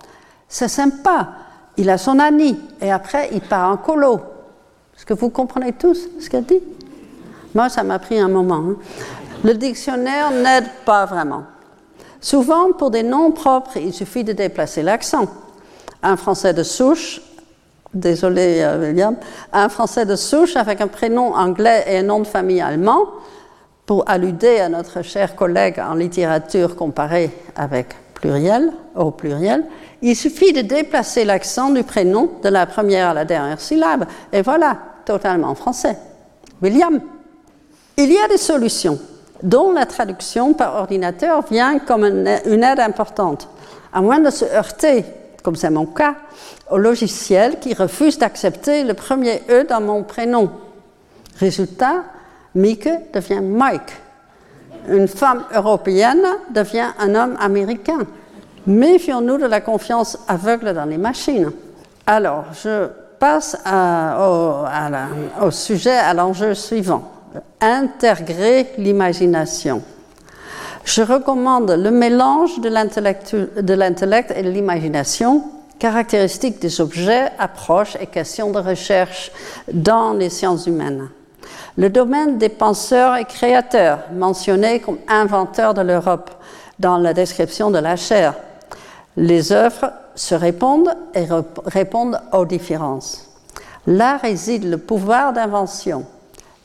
[0.48, 1.28] C'est sympa,
[1.76, 4.20] il a son ami et après il part en colo.
[4.96, 6.62] Est-ce que vous comprenez tous ce qu'elle dit?
[7.54, 8.62] Moi, ça m'a pris un moment.
[8.70, 8.76] Hein.
[9.42, 11.44] Le dictionnaire n'aide pas vraiment.
[12.20, 15.26] Souvent, pour des noms propres, il suffit de déplacer l'accent.
[16.02, 17.20] Un français de souche,
[17.92, 19.16] désolé euh, William,
[19.52, 23.08] un français de souche avec un prénom anglais et un nom de famille allemand,
[23.86, 29.64] pour alluder à notre cher collègue en littérature comparée avec pluriel, au pluriel,
[30.00, 34.42] il suffit de déplacer l'accent du prénom de la première à la dernière syllabe, et
[34.42, 35.98] voilà, totalement français.
[36.62, 37.00] William.
[37.96, 38.98] Il y a des solutions,
[39.42, 43.48] dont la traduction par ordinateur vient comme une aide importante,
[43.92, 45.04] à moins de se heurter,
[45.42, 46.14] comme c'est mon cas,
[46.70, 50.50] au logiciel qui refuse d'accepter le premier E dans mon prénom.
[51.38, 52.04] Résultat,
[52.54, 54.00] Mieke devient Mike.
[54.88, 58.00] Une femme européenne devient un homme américain.
[58.66, 61.50] Méfions-nous de la confiance aveugle dans les machines.
[62.06, 62.88] Alors, je
[63.18, 63.56] passe
[65.42, 67.10] au, sujet, à l'enjeu suivant.
[67.60, 69.82] Intégrer l'imagination.
[70.84, 73.34] Je recommande le mélange de l'intellect
[74.36, 75.44] et de l'imagination,
[75.78, 79.32] caractéristique des objets, approches et questions de recherche
[79.72, 81.08] dans les sciences humaines.
[81.76, 86.30] Le domaine des penseurs et créateurs, mentionné comme inventeur de l'Europe
[86.78, 88.34] dans la description de la chair.
[89.16, 91.26] Les œuvres se répondent et
[91.66, 93.30] répondent aux différences.
[93.86, 96.04] Là réside le pouvoir d'invention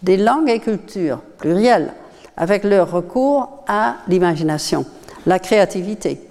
[0.01, 1.93] des langues et cultures plurielles
[2.37, 4.85] avec leur recours à l'imagination,
[5.25, 6.21] la créativité.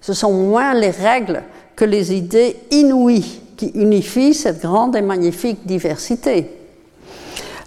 [0.00, 1.42] Ce sont moins les règles
[1.76, 6.57] que les idées inouïes qui unifient cette grande et magnifique diversité.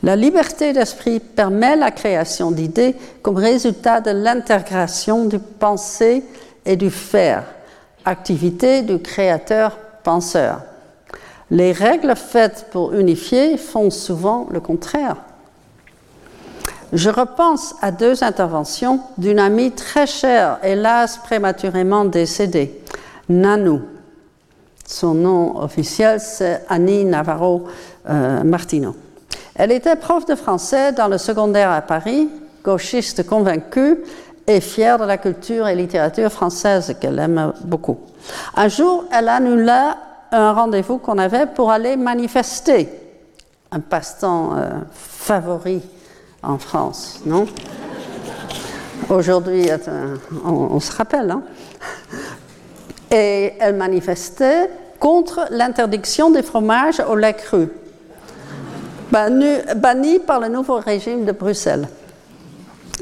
[0.03, 6.23] La liberté d'esprit permet la création d'idées comme résultat de l'intégration du penser
[6.65, 7.43] et du faire,
[8.03, 10.61] activité du créateur-penseur.
[11.51, 15.17] Les règles faites pour unifier font souvent le contraire.
[16.93, 22.81] Je repense à deux interventions d'une amie très chère, hélas prématurément décédée,
[23.29, 23.81] Nanou.
[24.85, 27.65] Son nom officiel, c'est Annie Navarro
[28.09, 28.95] euh, Martino.
[29.55, 32.29] Elle était prof de français dans le secondaire à Paris,
[32.63, 33.97] gauchiste convaincue
[34.47, 37.99] et fière de la culture et littérature française qu'elle aime beaucoup.
[38.55, 39.97] Un jour, elle annula
[40.31, 42.89] un rendez-vous qu'on avait pour aller manifester,
[43.71, 45.81] un passe-temps euh, favori
[46.41, 47.45] en France, non?
[49.09, 49.69] Aujourd'hui,
[50.45, 51.31] on, se rappelle.
[51.31, 51.41] Hein?
[53.11, 57.67] Et elle manifestait contre l'interdiction des fromages au lait cru,
[59.11, 61.87] banni, par le nouveau régime de Bruxelles.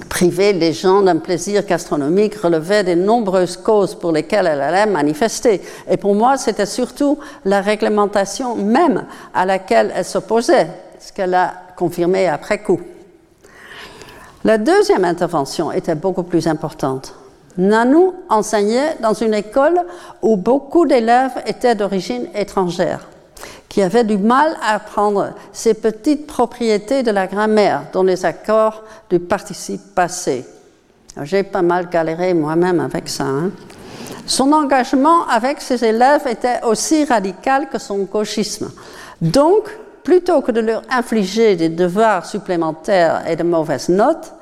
[0.08, 5.62] Priver les gens d'un plaisir gastronomique relevait des nombreuses causes pour lesquelles elle allait manifester.
[5.90, 10.68] Et pour moi, c'était surtout la réglementation même à laquelle elle s'opposait,
[11.00, 12.80] ce qu'elle a confirmé après coup.
[14.46, 17.14] La deuxième intervention était beaucoup plus importante.
[17.58, 19.82] Nanou enseignait dans une école
[20.22, 23.10] où beaucoup d'élèves étaient d'origine étrangère,
[23.80, 28.84] qui avaient du mal à apprendre ces petites propriétés de la grammaire, dont les accords
[29.10, 30.46] du participe passé.
[31.24, 33.24] J'ai pas mal galéré moi-même avec ça.
[33.24, 33.52] Hein.
[34.26, 38.70] Son engagement avec ses élèves était aussi radical que son gauchisme.
[39.22, 39.70] Donc,
[40.04, 44.34] plutôt que de leur infliger des devoirs supplémentaires et de mauvaises notes,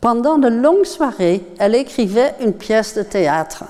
[0.00, 3.64] pendant de longues soirées, elle écrivait une pièce de théâtre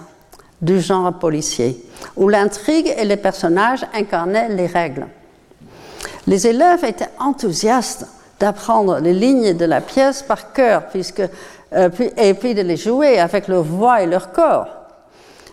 [0.66, 1.81] du genre policier,
[2.16, 5.07] où l'intrigue et les personnages incarnaient les règles.
[6.26, 8.07] Les élèves étaient enthousiastes
[8.40, 11.22] d'apprendre les lignes de la pièce par cœur, puisque,
[11.72, 14.66] euh, et puis de les jouer avec leur voix et leur corps.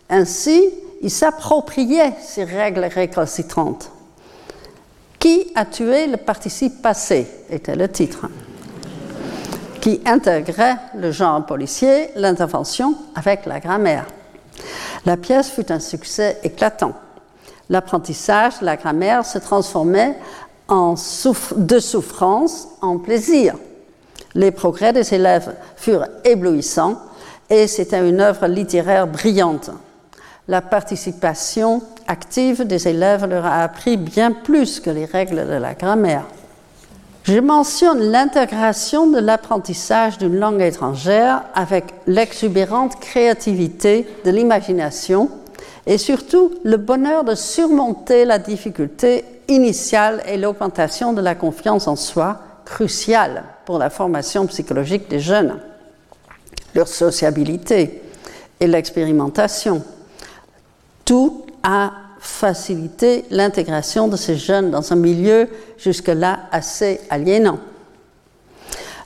[0.10, 0.70] Ainsi,
[1.02, 3.92] ils s'appropriaient ces règles récalcitrantes.
[5.20, 8.26] Qui a tué le participe passé était le titre,
[9.80, 14.06] qui intégrait le genre policier, l'intervention avec la grammaire.
[15.06, 16.94] La pièce fut un succès éclatant.
[17.70, 20.16] L'apprentissage de la grammaire se transformait
[20.70, 23.56] de souffrance en plaisir.
[24.34, 27.00] Les progrès des élèves furent éblouissants
[27.50, 29.70] et c'était une œuvre littéraire brillante.
[30.48, 35.74] La participation active des élèves leur a appris bien plus que les règles de la
[35.74, 36.26] grammaire.
[37.24, 45.30] Je mentionne l'intégration de l'apprentissage d'une langue étrangère avec l'exubérante créativité de l'imagination
[45.86, 51.96] et surtout le bonheur de surmonter la difficulté initiale et l'augmentation de la confiance en
[51.96, 55.60] soi, cruciale pour la formation psychologique des jeunes,
[56.76, 58.02] leur sociabilité
[58.60, 59.82] et l'expérimentation.
[61.06, 61.92] Tout a
[62.24, 67.60] facilité l'intégration de ces jeunes dans un milieu jusque-là assez aliénant.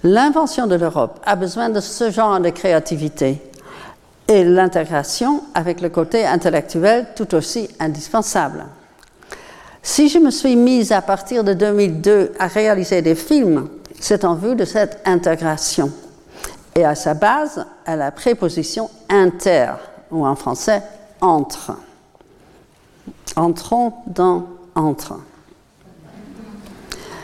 [0.04, 3.42] L'invention de l'Europe a besoin de ce genre de créativité
[4.28, 8.66] et l'intégration avec le côté intellectuel tout aussi indispensable.
[9.82, 13.68] Si je me suis mise à partir de 2002 à réaliser des films,
[14.00, 15.92] c'est en vue de cette intégration.
[16.76, 19.72] Et à sa base, à la préposition inter,
[20.12, 20.84] ou en français
[21.20, 21.72] entre.
[23.36, 25.20] Entrons dans entre.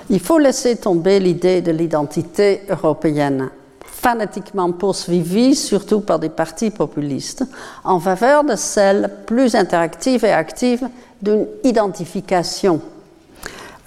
[0.10, 3.50] Il faut laisser tomber l'idée de l'identité européenne,
[3.86, 7.46] fanatiquement poursuivie surtout par des partis populistes,
[7.84, 10.88] en faveur de celle plus interactive et active
[11.22, 12.82] d'une identification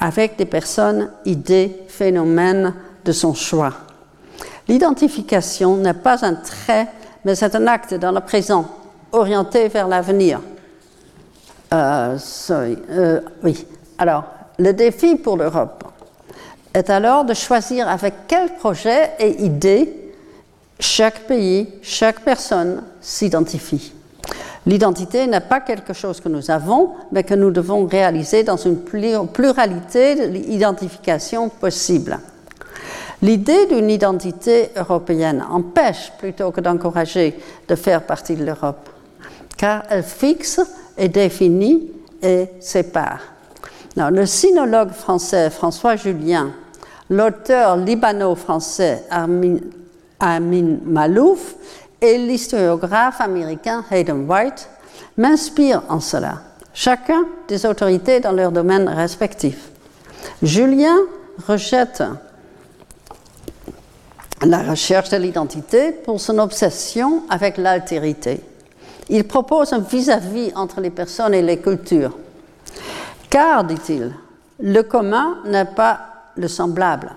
[0.01, 2.75] avec des personnes, idées, phénomènes
[3.05, 3.73] de son choix.
[4.69, 6.89] L'identification n'est pas un trait,
[7.25, 8.67] mais c'est un acte dans le présent,
[9.13, 10.41] orienté vers l'avenir.
[11.73, 12.19] Euh,
[12.51, 13.67] euh, oui,
[13.99, 14.25] alors,
[14.59, 15.85] le défi pour l'Europe
[16.73, 20.13] est alors de choisir avec quel projet et idée
[20.79, 23.93] chaque pays, chaque personne s'identifie.
[24.67, 28.79] L'identité n'est pas quelque chose que nous avons, mais que nous devons réaliser dans une
[28.79, 32.19] pluralité d'identifications possibles.
[33.23, 38.89] L'idée d'une identité européenne empêche plutôt que d'encourager de faire partie de l'Europe,
[39.57, 40.61] car elle fixe
[40.97, 41.91] et définit
[42.23, 43.21] et sépare.
[43.97, 46.53] le sinologue français François Julien,
[47.11, 51.55] l'auteur libano-français Amin, Malouf
[52.01, 54.69] et l'historiographe américain Hayden White
[55.17, 56.41] m'inspirent en cela,
[56.75, 59.71] chacun des autorités dans leur domaine respectif.
[60.43, 60.97] Julien
[61.47, 62.03] rejette
[64.45, 68.41] la recherche de l'identité pour son obsession avec l'altérité.
[69.09, 72.17] Il propose un vis-à-vis entre les personnes et les cultures.
[73.31, 74.13] Car, dit-il,
[74.61, 76.01] le commun n'est pas
[76.37, 77.13] le semblable.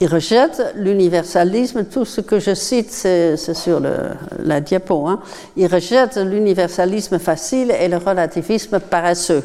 [0.00, 5.06] Il rejette l'universalisme, tout ce que je cite, c'est sur la diapo.
[5.06, 5.20] Hein.
[5.56, 9.44] Il rejette l'universalisme facile et le relativisme paresseux.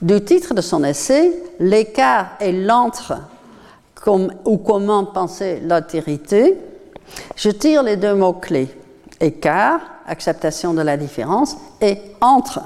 [0.00, 3.14] Du titre de son essai, L'écart et l'entre
[4.46, 6.56] ou comment penser l'altérité,
[7.36, 8.68] je tire les deux mots-clés
[9.20, 9.80] écart,
[10.10, 12.60] acceptation de la différence, et entre,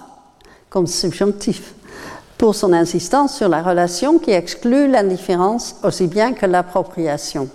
[0.70, 1.74] comme subjonctif,
[2.38, 7.48] pour son insistance sur la relation qui exclut l'indifférence aussi bien que l'appropriation.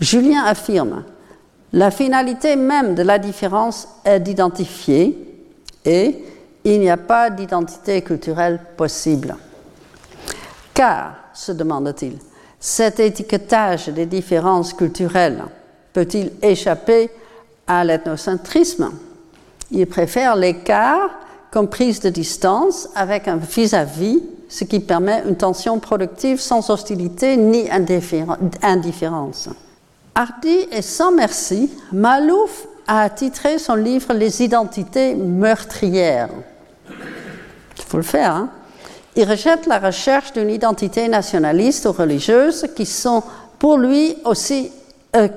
[0.00, 1.04] Julien affirme
[1.72, 5.18] la finalité même de la différence est d'identifier
[5.84, 6.24] et
[6.62, 9.36] il n'y a pas d'identité culturelle possible.
[10.72, 12.18] Car, se demande-t-il,
[12.60, 15.44] cet étiquetage des différences culturelles
[15.92, 17.10] peut-il échapper
[17.66, 18.90] à l'ethnocentrisme
[19.70, 21.10] Il préfère l'écart
[21.50, 27.36] comme prise de distance avec un vis-à-vis, ce qui permet une tension productive sans hostilité
[27.36, 27.68] ni
[28.62, 29.48] indifférence.
[30.14, 36.28] Hardy et sans merci, Malouf a titré son livre Les identités meurtrières.
[36.88, 38.50] Il faut le faire, hein
[39.16, 43.22] il rejette la recherche d'une identité nationaliste ou religieuse qui sont
[43.58, 44.72] pour lui aussi
[45.14, 45.28] euh,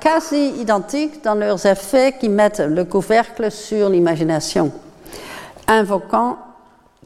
[0.00, 4.72] quasi identiques dans leurs effets qui mettent le couvercle sur l'imagination,
[5.66, 6.38] invoquant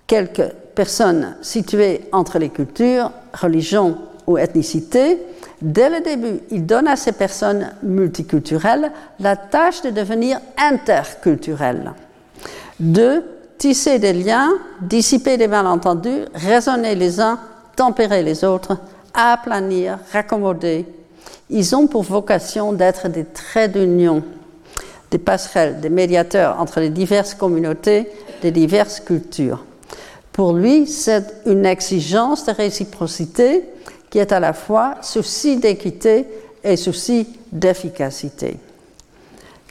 [0.07, 5.19] quelques personnes situées entre les cultures, religions ou ethnicités.
[5.61, 11.93] Dès le début, il donne à ces personnes multiculturelles la tâche de devenir interculturelles.
[12.81, 13.25] Deux,
[13.59, 14.51] tisser des liens,
[14.81, 17.39] dissiper des malentendus, raisonner les uns,
[17.77, 18.77] tempérer les autres,
[19.15, 20.87] aplanir, raccommoder.
[21.55, 24.23] Ils ont pour vocation d'être des traits d'union,
[25.11, 29.63] des passerelles, des médiateurs entre les diverses communautés, des diverses cultures.
[30.33, 33.65] Pour lui, c'est une exigence de réciprocité
[34.09, 36.27] qui est à la fois souci d'équité
[36.65, 38.57] et souci d'efficacité.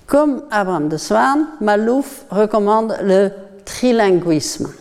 [0.05, 3.31] Comme Abraham de Swan, Malouf recommande le
[3.65, 4.71] trilinguisme.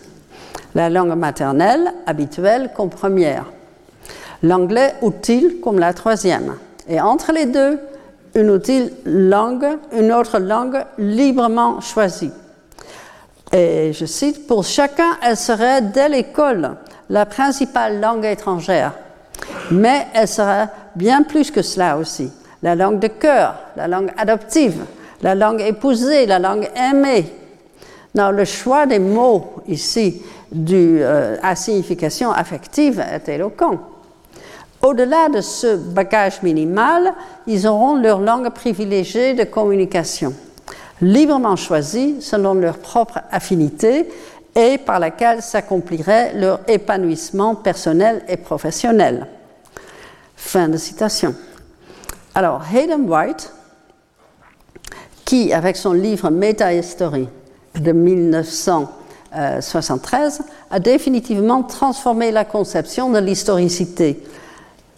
[0.74, 3.46] La langue maternelle habituelle comme première.
[4.42, 6.56] L'anglais utile comme la troisième.
[6.88, 7.78] Et entre les deux,
[8.34, 12.30] une utile langue, une autre langue librement choisie.
[13.52, 16.76] Et je cite, pour chacun, elle serait dès l'école
[17.08, 18.92] la principale langue étrangère.
[19.70, 22.30] Mais elle sera bien plus que cela aussi.
[22.62, 24.84] La langue de cœur, la langue adoptive,
[25.22, 27.26] la langue épousée, la langue aimée,
[28.14, 30.22] non, le choix des mots ici
[30.72, 33.78] euh, à signification affective est éloquent.
[34.82, 37.12] Au-delà de ce bagage minimal,
[37.46, 40.32] ils auront leur langue privilégiée de communication,
[41.02, 44.08] librement choisie selon leur propre affinité
[44.54, 49.26] et par laquelle s'accomplirait leur épanouissement personnel et professionnel.
[50.34, 51.34] Fin de citation.
[52.34, 53.52] Alors, Hayden White,
[55.24, 57.28] qui, avec son livre Meta-History,
[57.78, 64.20] de 1973 a définitivement transformé la conception de l'historicité,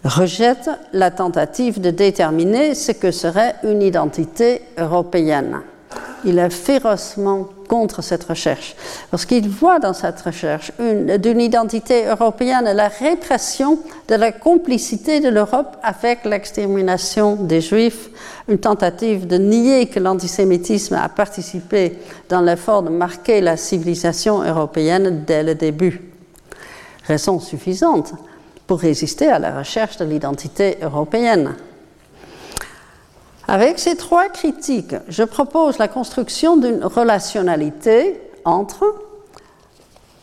[0.03, 5.61] rejette la tentative de déterminer ce que serait une identité européenne.
[6.25, 8.75] Il est férocement contre cette recherche,
[9.11, 15.29] parce qu'il voit dans cette recherche d'une identité européenne la répression de la complicité de
[15.29, 18.09] l'Europe avec l'extermination des Juifs,
[18.47, 21.97] une tentative de nier que l'antisémitisme a participé
[22.29, 26.01] dans l'effort de marquer la civilisation européenne dès le début.
[27.05, 28.13] Raison suffisante
[28.67, 31.55] pour résister à la recherche de l'identité européenne.
[33.47, 38.85] Avec ces trois critiques, je propose la construction d'une relationnalité entre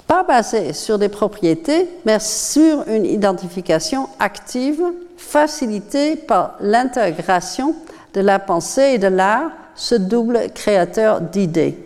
[0.07, 4.83] pas basé sur des propriétés, mais sur une identification active
[5.17, 7.77] facilitée par l'intégration
[8.15, 11.79] de la pensée et de l'art, ce double créateur d'idées.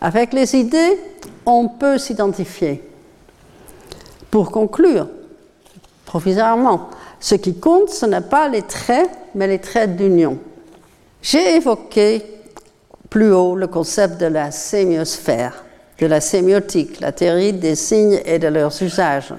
[0.00, 0.98] Avec les idées,
[1.44, 2.82] on peut s'identifier.
[4.30, 5.08] Pour conclure,
[6.12, 10.36] provisoirement, ce qui compte, ce n'est pas les traits, mais les traits d'union.
[11.22, 12.22] J'ai évoqué
[13.08, 15.64] plus haut le concept de la sémiosphère
[15.98, 19.32] de la sémiotique, la théorie des signes et de leurs usages.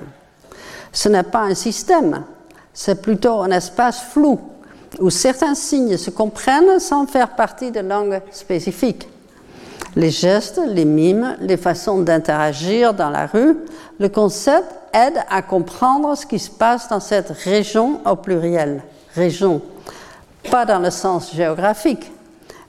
[0.91, 2.23] Ce n'est pas un système,
[2.73, 4.39] c'est plutôt un espace flou
[4.99, 9.07] où certains signes se comprennent sans faire partie de langues spécifiques.
[9.95, 13.57] Les gestes, les mimes, les façons d'interagir dans la rue,
[13.99, 18.81] le concept aide à comprendre ce qui se passe dans cette région au pluriel,
[19.15, 19.61] région,
[20.49, 22.11] pas dans le sens géographique,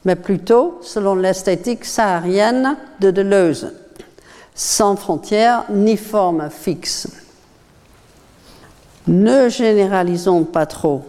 [0.05, 3.73] mais plutôt selon l'esthétique saharienne de Deleuze,
[4.55, 7.09] sans frontières ni forme fixe.
[9.07, 11.05] Ne généralisons pas trop.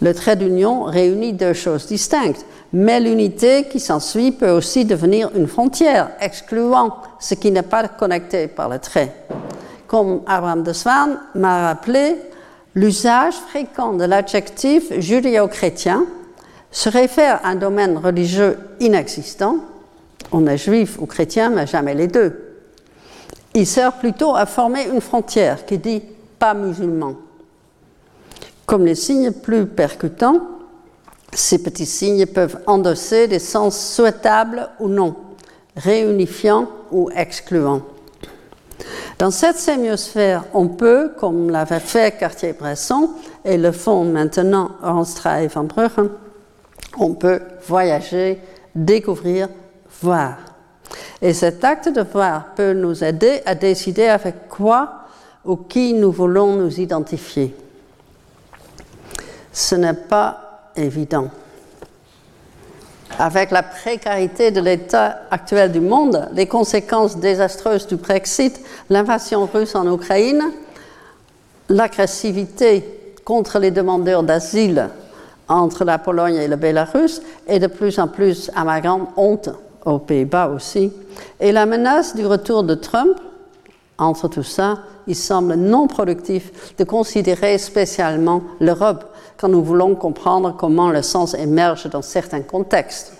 [0.00, 2.44] Le trait d'union réunit deux choses distinctes,
[2.76, 8.48] mais l'unité qui s'ensuit peut aussi devenir une frontière, excluant ce qui n'est pas connecté
[8.48, 9.12] par le trait.
[9.86, 12.16] Comme Abraham de Swan m'a rappelé,
[12.74, 16.04] l'usage fréquent de l'adjectif judéo-chrétien
[16.70, 19.56] se réfère à un domaine religieux inexistant
[20.32, 22.32] on est juif ou chrétien, mais jamais les deux.
[23.54, 26.02] Il sert plutôt à former une frontière qui dit
[26.38, 27.14] pas musulman.
[28.66, 30.40] Comme les signes plus percutants,
[31.32, 35.14] ces petits signes peuvent endosser des sens souhaitables ou non,
[35.76, 37.82] réunifiants ou excluants.
[39.18, 43.10] Dans cette sémiosphère, on peut, comme l'avait fait Cartier-Bresson
[43.44, 46.10] et le font maintenant Ornstra et Van Bruggen,
[46.98, 48.40] on peut voyager,
[48.74, 49.48] découvrir,
[50.02, 50.36] voir.
[51.22, 55.06] Et cet acte de voir peut nous aider à décider avec quoi
[55.44, 57.54] ou qui nous voulons nous identifier.
[59.52, 60.45] Ce n'est pas
[60.76, 61.28] évident.
[63.18, 68.60] Avec la précarité de l'état actuel du monde, les conséquences désastreuses du Brexit,
[68.90, 70.42] l'invasion russe en Ukraine,
[71.68, 74.90] l'agressivité contre les demandeurs d'asile
[75.48, 79.50] entre la Pologne et le Bélarus est de plus en plus, à ma grande honte,
[79.84, 80.92] aux Pays-Bas aussi.
[81.40, 83.16] Et la menace du retour de Trump,
[83.98, 89.04] entre tout ça, il semble non productif de considérer spécialement l'Europe
[89.36, 93.12] quand nous voulons comprendre comment le sens émerge dans certains contextes.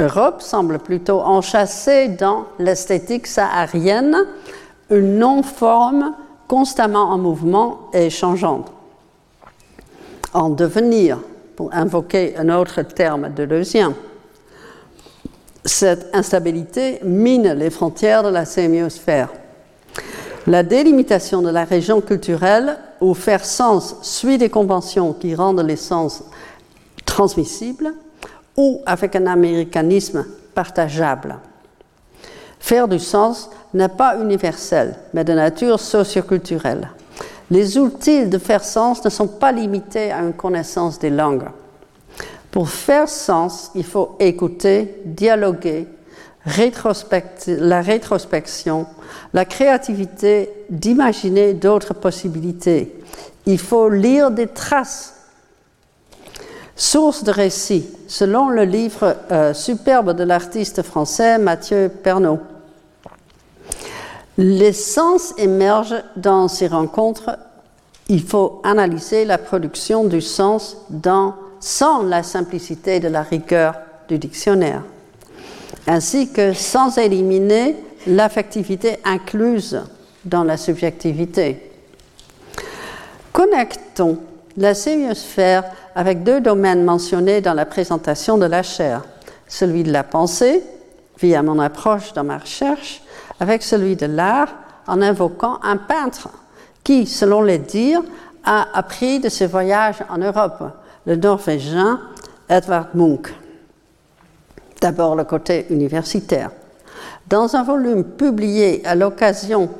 [0.00, 4.26] L'Europe semble plutôt enchâssée dans l'esthétique saharienne,
[4.90, 6.14] une non-forme
[6.48, 8.70] constamment en mouvement et changeante.
[10.32, 11.18] En devenir,
[11.56, 13.94] pour invoquer un autre terme de leusien.
[15.64, 19.28] Cette instabilité mine les frontières de la sémiosphère.
[20.46, 25.76] La délimitation de la région culturelle où faire sens suit des conventions qui rendent les
[25.76, 26.22] sens
[27.06, 27.94] transmissibles
[28.56, 31.38] ou avec un américanisme partageable.
[32.60, 36.90] Faire du sens n'est pas universel, mais de nature socioculturelle.
[37.50, 41.48] Les outils de faire sens ne sont pas limités à une connaissance des langues.
[42.50, 45.88] Pour faire sens, il faut écouter, dialoguer,
[46.46, 48.86] la rétrospection,
[49.32, 52.94] la créativité d'imaginer d'autres possibilités.
[53.46, 55.14] Il faut lire des traces.
[56.76, 62.40] Source de récit, selon le livre euh, superbe de l'artiste français Mathieu Pernaud.
[64.36, 67.38] Les sens émergent dans ces rencontres.
[68.08, 73.74] Il faut analyser la production du sens dans sans la simplicité de la rigueur
[74.08, 74.82] du dictionnaire,
[75.86, 79.80] ainsi que sans éliminer l'affectivité incluse
[80.24, 81.70] dans la subjectivité.
[83.32, 84.18] Connectons
[84.56, 85.64] la sémiosphère
[85.94, 89.02] avec deux domaines mentionnés dans la présentation de la chair,
[89.48, 90.62] celui de la pensée,
[91.20, 93.02] via mon approche dans ma recherche,
[93.40, 94.48] avec celui de l'art,
[94.86, 96.28] en invoquant un peintre
[96.82, 98.02] qui, selon les dires,
[98.44, 100.62] a appris de ses voyages en Europe
[101.06, 102.00] le norvégien
[102.48, 103.32] Edvard Munch.
[104.84, 106.50] D'abord le côté universitaire.
[107.26, 109.70] Dans un volume publié à l'occasion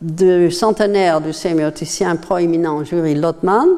[0.00, 3.68] du centenaire du sémioticien proéminent Juri Lotman,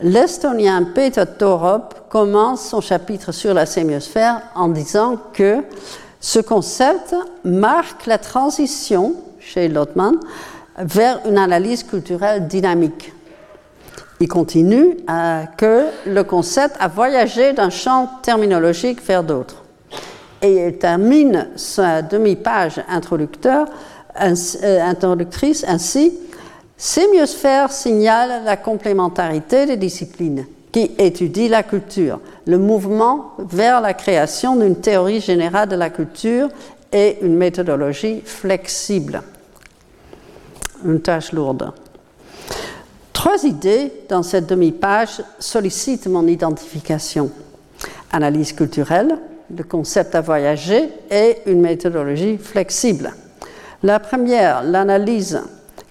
[0.00, 5.56] l'Estonien Peter Torop commence son chapitre sur la sémiosphère en disant que
[6.20, 10.20] ce concept marque la transition chez Lotman
[10.78, 13.12] vers une analyse culturelle dynamique.
[14.20, 14.98] Il continue
[15.58, 19.61] que le concept a voyagé d'un champ terminologique vers d'autres.
[20.42, 23.68] Et termine sa demi-page introducteur,
[24.20, 26.18] euh, introductrice ainsi.
[26.76, 34.56] Sémiosphère signale la complémentarité des disciplines qui étudient la culture, le mouvement vers la création
[34.56, 36.48] d'une théorie générale de la culture
[36.92, 39.22] et une méthodologie flexible.
[40.84, 41.70] Une tâche lourde.
[43.12, 47.30] Trois idées dans cette demi-page sollicitent mon identification.
[48.10, 49.18] Analyse culturelle,
[49.56, 53.12] le concept à voyager et une méthodologie flexible.
[53.82, 55.42] La première, l'analyse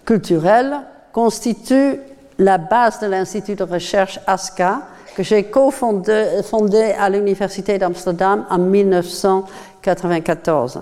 [0.05, 0.78] culturelle,
[1.12, 1.99] constitue
[2.39, 4.84] la base de l'Institut de recherche ASCA
[5.16, 10.82] que j'ai cofondé à l'Université d'Amsterdam en 1994.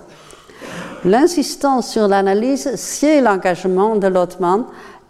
[1.05, 4.65] L'insistance sur l'analyse sied l'engagement de Lotman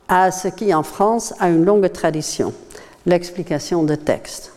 [0.08, 2.54] à ce qui en France a une longue tradition,
[3.06, 4.54] l'explication de texte,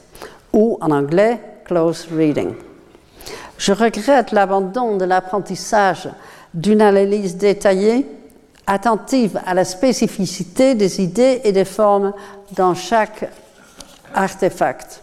[0.53, 2.55] ou en anglais close reading.
[3.63, 6.09] Je regrette l'abandon de l'apprentissage
[6.53, 8.09] d'une analyse détaillée,
[8.67, 12.13] attentive à la spécificité des idées et des formes
[12.57, 13.31] dans chaque
[14.17, 15.01] artefact.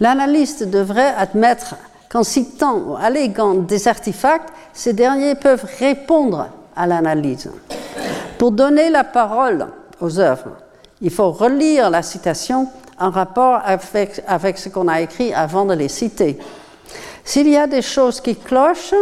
[0.00, 1.76] L'analyste devrait admettre
[2.10, 7.48] qu'en citant ou alléguant des artefacts, ces derniers peuvent répondre à l'analyse.
[8.38, 9.68] Pour donner la parole
[10.00, 10.56] aux œuvres,
[11.00, 12.66] il faut relire la citation
[12.98, 16.40] en rapport avec, avec ce qu'on a écrit avant de les citer.
[17.28, 18.94] S'il y a des choses qui clochent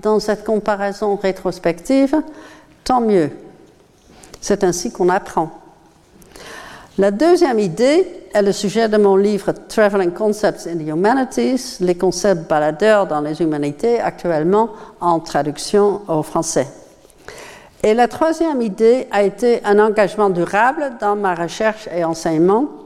[0.00, 2.16] dans cette comparaison rétrospective,
[2.82, 3.28] tant mieux.
[4.40, 5.50] C'est ainsi qu'on apprend.
[6.96, 11.94] La deuxième idée est le sujet de mon livre Traveling Concepts in the Humanities, les
[11.94, 14.70] concepts baladeurs dans les humanités, actuellement
[15.02, 16.68] en traduction au français.
[17.82, 22.83] Et la troisième idée a été un engagement durable dans ma recherche et enseignement.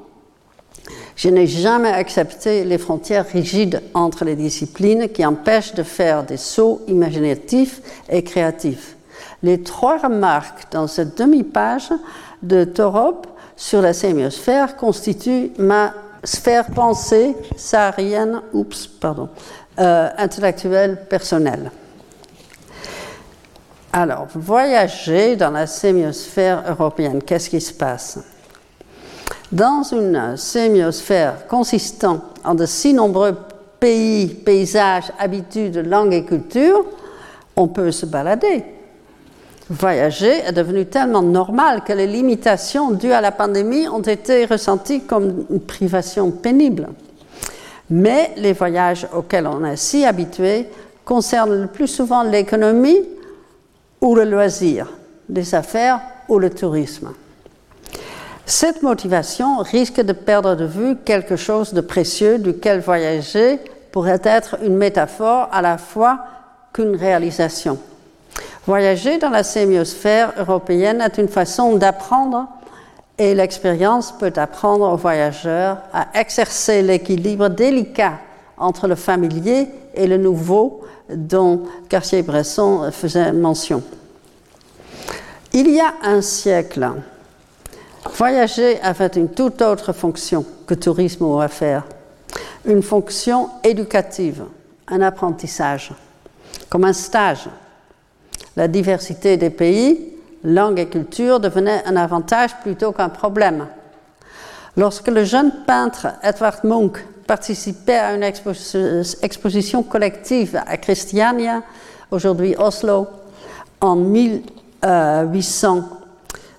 [1.19, 6.37] Je n'ai jamais accepté les frontières rigides entre les disciplines qui empêchent de faire des
[6.37, 8.97] sauts imaginatifs et créatifs.
[9.43, 11.91] Les trois remarques dans cette demi-page
[12.45, 15.93] de Torop sur la sémiosphère constituent ma
[16.23, 19.29] sphère pensée saharienne, oups, pardon,
[19.81, 21.73] euh, intellectuelle personnelle.
[23.93, 28.21] Alors, voyager dans la sémiosphère européenne, qu'est-ce qui se passe?
[29.51, 33.35] Dans une sémiosphère consistant en de si nombreux
[33.81, 36.85] pays, paysages, habitudes, langues et cultures,
[37.57, 38.65] on peut se balader.
[39.71, 45.01] Voyager est devenu tellement normal que les limitations dues à la pandémie ont été ressenties
[45.01, 46.89] comme une privation pénible.
[47.91, 50.69] Mais les voyages auxquels on est si habitué
[51.05, 53.03] concernent le plus souvent l'économie,
[54.01, 54.93] ou le loisir,
[55.29, 57.11] les affaires ou le tourisme.
[58.49, 63.61] Cette motivation risque de perdre de vue quelque chose de précieux duquel voyager
[63.93, 66.21] pourrait être une métaphore à la fois
[66.73, 67.79] qu'une réalisation.
[68.67, 72.47] Voyager dans la sémiosphère européenne est une façon d'apprendre
[73.19, 78.15] et l'expérience peut apprendre aux voyageurs à exercer l'équilibre délicat
[78.57, 80.85] entre le familier et le nouveau
[81.15, 83.83] dont Cartier-Bresson faisait mention.
[85.53, 86.93] Il y a un siècle,
[88.13, 91.85] voyager avait une toute autre fonction que tourisme ou affaires,
[92.65, 94.45] une fonction éducative,
[94.89, 95.93] un apprentissage,
[96.69, 97.49] comme un stage.
[98.57, 103.67] La diversité des pays, langues et cultures devenait un avantage plutôt qu'un problème.
[104.77, 111.63] Lorsque le jeune peintre Edvard Munch participé à une exposition collective à Christiania,
[112.11, 113.07] aujourd'hui Oslo,
[113.81, 113.97] en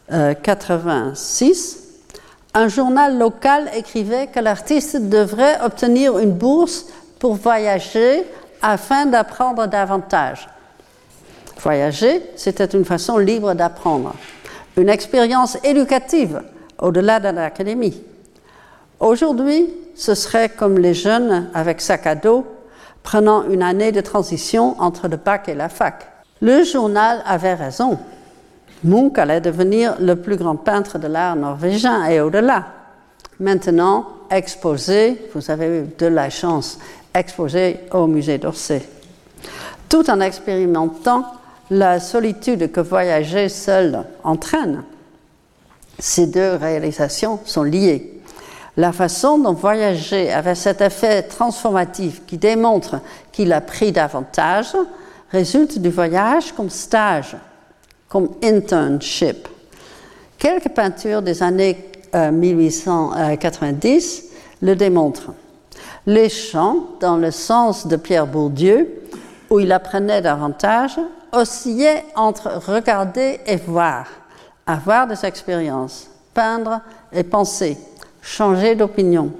[0.10, 1.78] 1886.
[2.53, 6.88] Un journal local écrivait que l'artiste devrait obtenir une bourse
[7.20, 8.24] pour voyager
[8.62, 10.49] afin d'apprendre davantage.
[11.62, 14.16] Voyager, c'était une façon libre d'apprendre,
[14.78, 16.41] une expérience éducative
[16.80, 18.01] au-delà de l'académie.
[18.99, 22.45] Aujourd'hui, ce serait comme les jeunes avec sac à dos
[23.03, 26.07] prenant une année de transition entre le bac et la fac.
[26.41, 27.97] Le journal avait raison.
[28.84, 32.67] Munch allait devenir le plus grand peintre de l'art norvégien et au-delà.
[33.39, 36.80] Maintenant, exposé, vous avez eu de la chance,
[37.13, 38.82] exposé au musée d'Orsay.
[39.88, 41.25] Tout en expérimentant
[41.71, 44.84] la solitude que voyager seul entraîne.
[45.99, 48.21] Ces deux réalisations sont liées.
[48.77, 53.01] La façon dont voyager avait cet effet transformatif qui démontre
[53.32, 54.75] qu'il a pris davantage
[55.32, 57.36] résulte du voyage comme stage,
[58.10, 59.47] comme internship.
[60.38, 61.78] Quelques peintures des années
[62.14, 64.28] 1890 euh,
[64.62, 65.34] le démontrent.
[66.05, 69.03] Les chants, dans le sens de Pierre Bourdieu,
[69.49, 70.99] où il apprenait davantage,
[71.32, 74.07] oscillaient entre regarder et voir,
[74.66, 76.82] avoir des expériences, peindre
[77.12, 77.78] et penser,
[78.22, 79.32] changer d'opinion,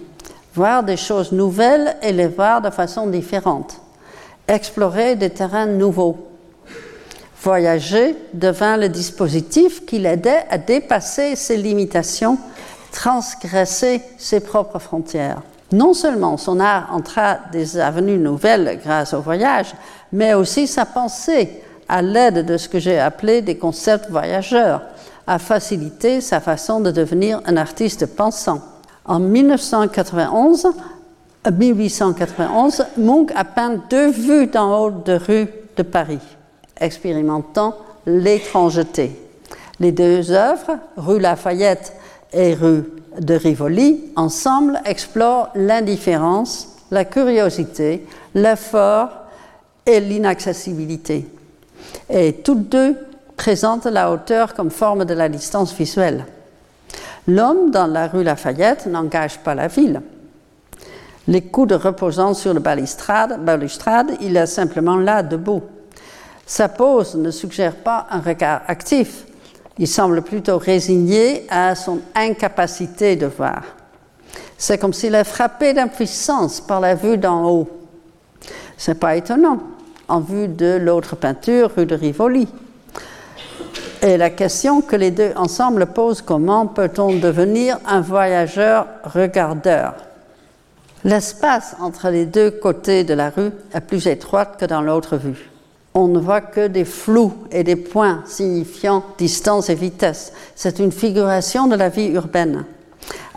[0.54, 3.80] voir des choses nouvelles et les voir de façon différente,
[4.48, 6.29] explorer des terrains nouveaux.
[7.42, 12.38] Voyager devint le dispositif qui l'aidait à dépasser ses limitations,
[12.92, 15.42] transgresser ses propres frontières.
[15.72, 19.74] Non seulement son art entra des avenues nouvelles grâce au voyage,
[20.12, 24.82] mais aussi sa pensée, à l'aide de ce que j'ai appelé des concepts voyageurs,
[25.26, 28.62] a facilité sa façon de devenir un artiste pensant.
[29.06, 30.68] En 1991,
[31.52, 36.20] 1891, Munch a peint deux vues d'en haut de rue de Paris,
[36.80, 37.76] expérimentant
[38.06, 39.12] l'étrangeté.
[39.80, 41.94] Les deux œuvres, rue Lafayette
[42.34, 42.84] et rue
[43.20, 48.06] de Rivoli, ensemble explorent l'indifférence, la curiosité,
[48.36, 49.10] l'effort
[49.86, 51.28] et l'inaccessibilité.
[52.10, 52.96] Et toutes deux
[53.38, 56.26] présentent la hauteur comme forme de la distance visuelle.
[57.28, 60.02] L'homme dans la rue Lafayette n'engage pas la ville.
[61.28, 65.62] Les coudes reposant sur le balustrade, balustrade, il est simplement là, debout.
[66.50, 69.26] Sa pose ne suggère pas un regard actif,
[69.78, 73.62] il semble plutôt résigné à son incapacité de voir.
[74.58, 77.70] C'est comme s'il est frappé d'impuissance par la vue d'en haut.
[78.78, 79.60] Ce n'est pas étonnant,
[80.08, 82.48] en vue de l'autre peinture, rue de Rivoli.
[84.02, 89.94] Et la question que les deux ensemble posent, comment peut-on devenir un voyageur regardeur?
[91.04, 95.52] L'espace entre les deux côtés de la rue est plus étroit que dans l'autre vue
[95.94, 100.34] on ne voit que des flous et des points signifiant distance et vitesse.
[100.56, 102.66] C'est une figuration de la vie urbaine.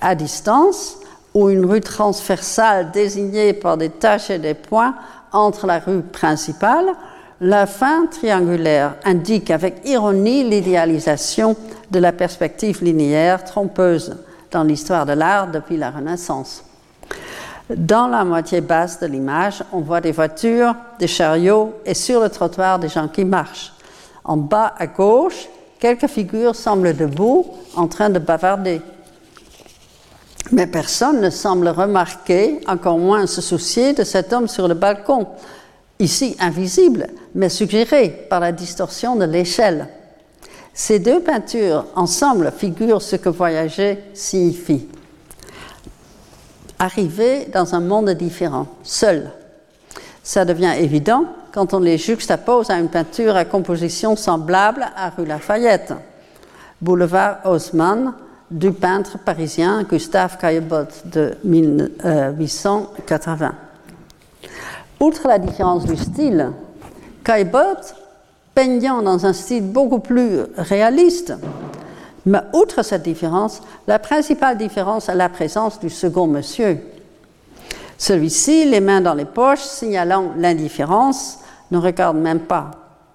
[0.00, 0.98] À distance,
[1.34, 4.94] ou une rue transversale désignée par des taches et des points
[5.32, 6.92] entre la rue principale,
[7.40, 11.56] la fin triangulaire indique avec ironie l'idéalisation
[11.90, 14.16] de la perspective linéaire trompeuse
[14.50, 16.64] dans l'histoire de l'art depuis la Renaissance.
[17.76, 22.28] Dans la moitié basse de l'image, on voit des voitures, des chariots et sur le
[22.28, 23.72] trottoir des gens qui marchent.
[24.24, 25.48] En bas à gauche,
[25.78, 28.82] quelques figures semblent debout en train de bavarder.
[30.50, 35.26] Mais personne ne semble remarquer, encore moins se soucier de cet homme sur le balcon,
[35.98, 39.88] ici invisible, mais suggéré par la distorsion de l'échelle.
[40.74, 44.88] Ces deux peintures ensemble figurent ce que voyager signifie
[46.82, 49.30] arriver dans un monde différent, seul.
[50.24, 55.24] Ça devient évident quand on les juxtapose à une peinture à composition semblable à rue
[55.24, 55.94] Lafayette,
[56.80, 58.14] boulevard Haussmann,
[58.50, 63.54] du peintre parisien Gustave Caillebotte de 1880.
[64.98, 66.50] Outre la différence du style,
[67.22, 67.94] Caillebotte,
[68.56, 71.34] peignant dans un style beaucoup plus réaliste,
[72.24, 76.78] mais outre cette différence, la principale différence est la présence du second monsieur.
[77.98, 81.38] Celui-ci, les mains dans les poches, signalant l'indifférence,
[81.70, 82.70] ne regarde même pas.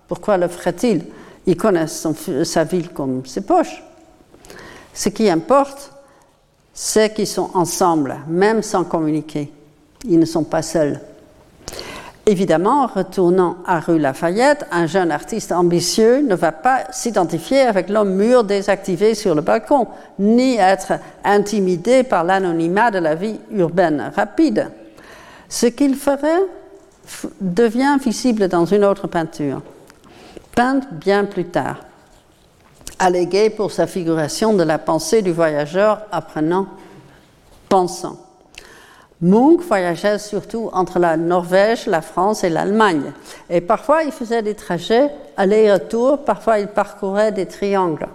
[0.07, 1.05] Pourquoi le ferait-il?
[1.45, 3.83] Il connaît sa ville comme ses poches.
[4.93, 5.91] Ce qui importe,
[6.73, 9.51] c'est qu'ils sont ensemble, même sans communiquer.
[10.05, 10.99] Ils ne sont pas seuls.
[12.29, 18.15] Évidemment, retournant à rue Lafayette, un jeune artiste ambitieux ne va pas s'identifier avec l'homme
[18.15, 19.87] mûr désactivé sur le balcon,
[20.19, 24.69] ni être intimidé par l'anonymat de la vie urbaine rapide.
[25.47, 26.43] Ce qu'il ferait
[27.39, 29.61] devient visible dans une autre peinture,
[30.53, 31.77] peinte bien plus tard,
[32.99, 36.67] alléguée pour sa figuration de la pensée du voyageur apprenant,
[37.69, 38.17] pensant.
[39.21, 43.11] Munch voyageait surtout entre la Norvège, la France et l'Allemagne.
[43.49, 48.07] Et parfois, il faisait des trajets aller-retour, parfois, il parcourait des triangles.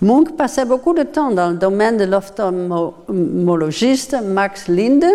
[0.00, 5.06] Munch passait beaucoup de temps dans le domaine de l'ophtalmologiste Max Linde,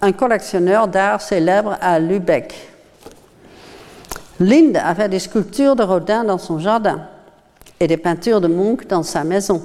[0.00, 2.54] un collectionneur d'art célèbre à Lübeck.
[4.40, 7.00] Linde avait des sculptures de Rodin dans son jardin
[7.78, 9.62] et des peintures de Munch dans sa maison.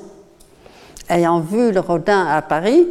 [1.10, 2.88] Ayant vu le Rodin à Paris,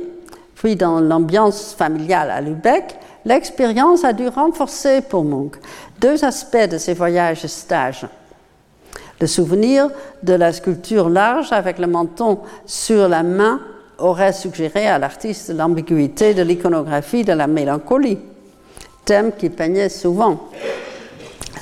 [0.61, 2.95] puis dans l'ambiance familiale à Lübeck,
[3.25, 5.55] l'expérience a dû renforcer pour Munch
[6.03, 8.07] deux aspects de ses voyages et stages.
[9.23, 9.89] Le souvenir
[10.23, 13.63] de la sculpture large avec le menton sur la main
[13.97, 18.19] aurait suggéré à l'artiste l'ambiguïté de l'iconographie de la mélancolie,
[19.07, 20.51] thème qu'il peignait souvent.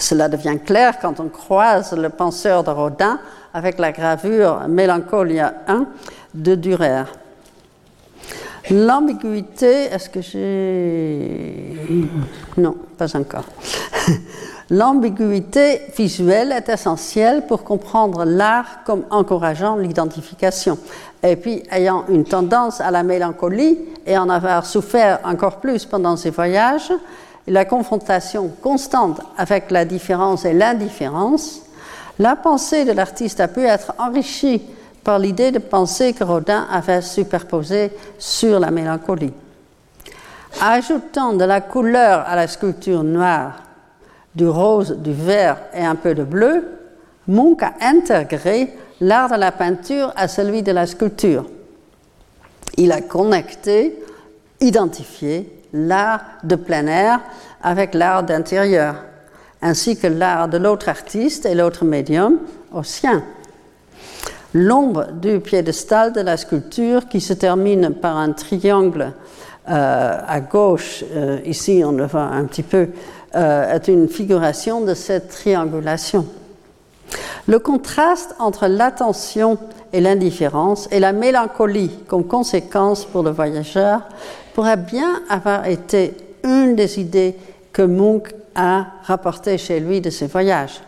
[0.00, 3.20] Cela devient clair quand on croise le penseur de Rodin
[3.54, 5.86] avec la gravure Mélancolia 1
[6.34, 7.04] de Dürer.
[8.70, 11.76] L'ambiguïté, est-ce que j'ai...
[12.56, 13.44] Non, pas encore.
[14.70, 20.76] L'ambiguïté visuelle est essentielle pour comprendre l'art comme encourageant l'identification.
[21.22, 26.16] Et puis, ayant une tendance à la mélancolie et en avoir souffert encore plus pendant
[26.18, 26.92] ses voyages,
[27.46, 31.62] la confrontation constante avec la différence et l'indifférence,
[32.18, 34.62] la pensée de l'artiste a pu être enrichie
[35.08, 39.32] par l'idée de penser que Rodin avait superposé sur la mélancolie.
[40.60, 43.62] Ajoutant de la couleur à la sculpture noire,
[44.34, 46.62] du rose, du vert et un peu de bleu,
[47.26, 51.46] Munch a intégré l'art de la peinture à celui de la sculpture.
[52.76, 53.98] Il a connecté,
[54.60, 57.20] identifié l'art de plein air
[57.62, 58.96] avec l'art d'intérieur,
[59.62, 62.40] ainsi que l'art de l'autre artiste et l'autre médium
[62.74, 63.24] au sien.
[64.54, 69.12] L'ombre du piédestal de la sculpture qui se termine par un triangle
[69.68, 72.88] euh, à gauche, euh, ici on le voit un petit peu,
[73.34, 76.26] euh, est une figuration de cette triangulation.
[77.46, 79.58] Le contraste entre l'attention
[79.92, 84.02] et l'indifférence et la mélancolie comme conséquence pour le voyageur
[84.54, 87.36] pourrait bien avoir été une des idées
[87.72, 90.80] que Munch a rapportées chez lui de ses voyages.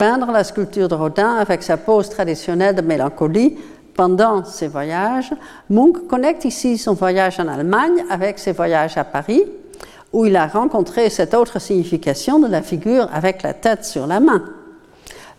[0.00, 3.58] Peindre la sculpture de Rodin avec sa pose traditionnelle de mélancolie
[3.94, 5.30] pendant ses voyages,
[5.68, 9.44] Munch connecte ici son voyage en Allemagne avec ses voyages à Paris,
[10.14, 14.20] où il a rencontré cette autre signification de la figure avec la tête sur la
[14.20, 14.42] main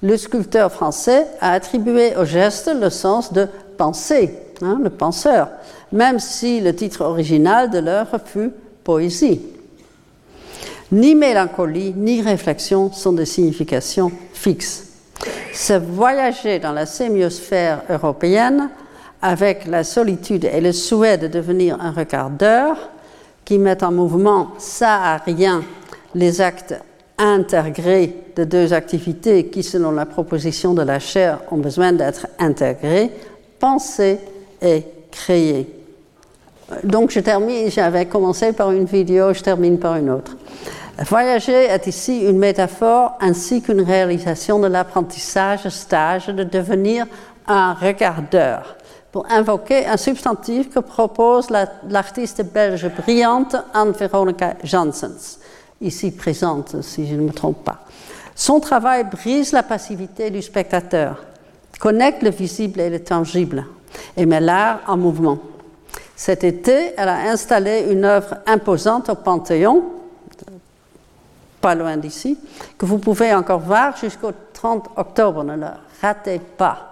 [0.04, 3.48] le sculpteur français a attribué au geste le sens de
[3.78, 5.50] penser, hein, le penseur,
[5.92, 8.52] même si le titre original de l'œuvre fut
[8.84, 9.42] poésie.
[10.92, 14.88] Ni mélancolie, ni réflexion sont des significations fixes.
[15.54, 18.70] C'est voyager dans la sémiosphère européenne
[19.22, 22.90] avec la solitude et le souhait de devenir un regardeur
[23.46, 25.64] qui met en mouvement ça rien
[26.14, 26.76] les actes
[27.18, 33.12] intégrés de deux activités qui, selon la proposition de la chair, ont besoin d'être intégrées,
[33.60, 34.18] penser
[34.62, 35.68] et créer.
[36.84, 40.36] Donc je termine, j'avais commencé par une vidéo, je termine par une autre.
[41.08, 47.06] Voyager est ici une métaphore ainsi qu'une réalisation de l'apprentissage stage de devenir
[47.48, 48.76] un regardeur
[49.12, 51.50] pour invoquer un substantif que propose
[51.90, 55.40] l'artiste belge brillante Anne-Veronica Janssens
[55.82, 57.80] ici présente, si je ne me trompe pas.
[58.36, 61.24] Son travail brise la passivité du spectateur,
[61.80, 63.66] connecte le visible et le tangible
[64.16, 65.40] et met l'art en mouvement.
[66.16, 69.84] Cet été, elle a installé une œuvre imposante au Panthéon,
[71.62, 72.38] pas loin d'ici,
[72.78, 75.44] que vous pouvez encore voir jusqu'au 30 octobre.
[75.44, 75.68] Ne le
[76.02, 76.88] ratez pas.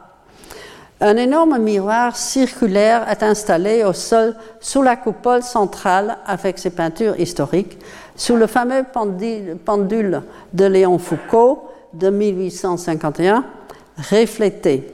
[1.02, 7.18] Un énorme miroir circulaire est installé au sol sous la coupole centrale avec ses peintures
[7.18, 7.78] historiques,
[8.18, 8.84] sous le fameux
[9.64, 10.22] pendule
[10.54, 13.46] de Léon Foucault de 1851,
[14.12, 14.94] reflété.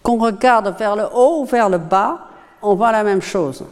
[0.00, 2.18] Qu'on regarde vers le haut ou vers le bas,
[2.62, 3.64] on voit la même chose.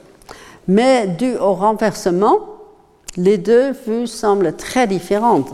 [0.66, 2.53] Mais dû au renversement,
[3.16, 5.50] les deux vues semblent très différentes.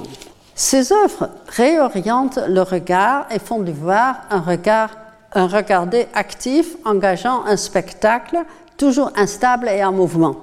[0.54, 4.90] Ces œuvres réorientent le regard et font du voir un regard
[5.32, 8.38] un regarder actif engageant un spectacle
[8.76, 10.36] toujours instable et en mouvement.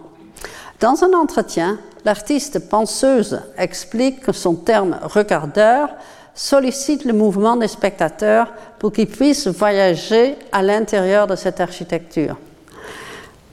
[0.79, 5.89] Dans un entretien, l'artiste penseuse explique que son terme regardeur
[6.35, 12.37] sollicite le mouvement des spectateurs pour qu'ils puissent voyager à l'intérieur de cette architecture,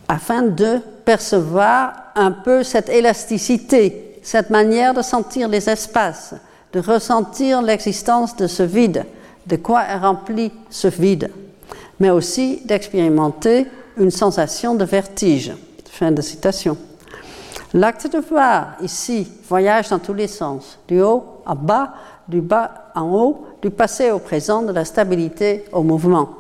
[0.07, 6.35] afin de percevoir un peu cette élasticité, cette manière de sentir les espaces,
[6.73, 9.05] de ressentir l'existence de ce vide,
[9.47, 11.31] de quoi est rempli ce vide,
[12.01, 15.53] mais aussi d'expérimenter une sensation de vertige.
[15.91, 16.77] Fin de citation.
[17.73, 21.95] L'acte de voir ici voyage dans tous les sens, du haut à bas,
[22.29, 26.31] du bas en haut, du passé au présent, de la stabilité au mouvement.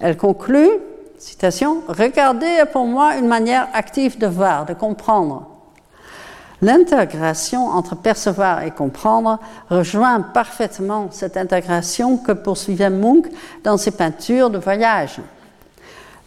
[0.00, 0.70] Elle conclut,
[1.18, 5.54] citation, Regarder est pour moi une manière active de voir, de comprendre,
[6.64, 9.38] L'intégration entre percevoir et comprendre
[9.68, 13.26] rejoint parfaitement cette intégration que poursuivait Munch
[13.62, 15.20] dans ses peintures de voyage.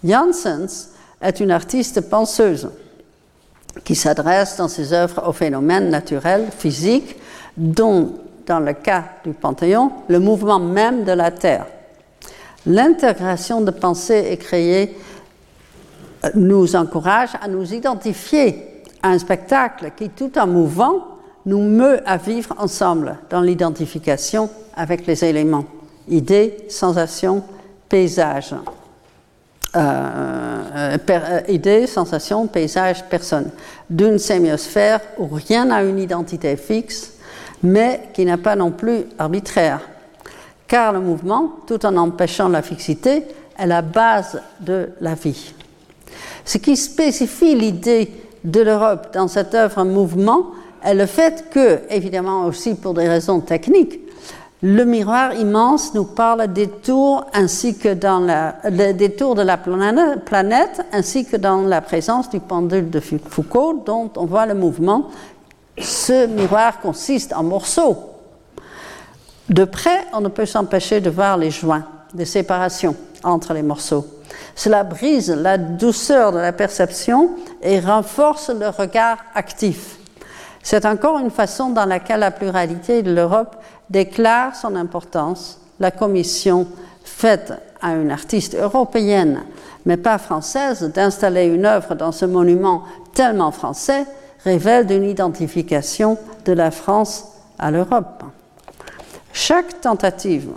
[0.04, 0.90] Janssens
[1.22, 2.70] est une artiste penseuse
[3.84, 7.16] qui s'adresse dans ses œuvres aux phénomènes naturels, physiques,
[7.56, 8.14] dont,
[8.46, 11.66] dans le cas du Panthéon, le mouvement même de la Terre.
[12.68, 14.96] L'intégration de pensée et créer
[16.36, 21.08] nous encourage à nous identifier un spectacle qui, tout en mouvant,
[21.46, 25.64] nous meut à vivre ensemble dans l'identification avec les éléments,
[26.10, 27.42] idées, sensations,
[27.88, 28.54] paysages.
[29.76, 29.80] Euh,
[30.76, 33.50] euh, euh, idée, sensation, paysage, personne,
[33.90, 37.14] d'une sémiosphère où rien n'a une identité fixe,
[37.64, 39.82] mais qui n'est pas non plus arbitraire.
[40.68, 43.24] Car le mouvement, tout en empêchant la fixité,
[43.58, 45.54] est la base de la vie.
[46.46, 48.12] Ce qui spécifie l'idée
[48.44, 50.52] de l'Europe dans cette œuvre mouvement
[50.84, 54.00] est le fait que, évidemment aussi pour des raisons techniques,
[54.64, 59.58] le miroir immense nous parle des tours ainsi que dans la, des tours de la
[59.58, 65.10] planète, ainsi que dans la présence du pendule de Foucault dont on voit le mouvement.
[65.80, 67.98] Ce miroir consiste en morceaux.
[69.50, 74.06] De près, on ne peut s'empêcher de voir les joints, des séparations entre les morceaux.
[74.56, 77.32] Cela brise la douceur de la perception
[77.62, 79.98] et renforce le regard actif.
[80.64, 83.56] C'est encore une façon dans laquelle la pluralité de l'Europe
[83.90, 85.62] déclare son importance.
[85.80, 86.68] La commission
[87.06, 89.44] faite à une artiste européenne,
[89.86, 92.84] mais pas française, d'installer une œuvre dans ce monument
[93.14, 94.06] tellement français
[94.44, 97.26] révèle une identification de la France
[97.60, 98.24] à l'Europe.
[99.34, 100.50] Chaque tentative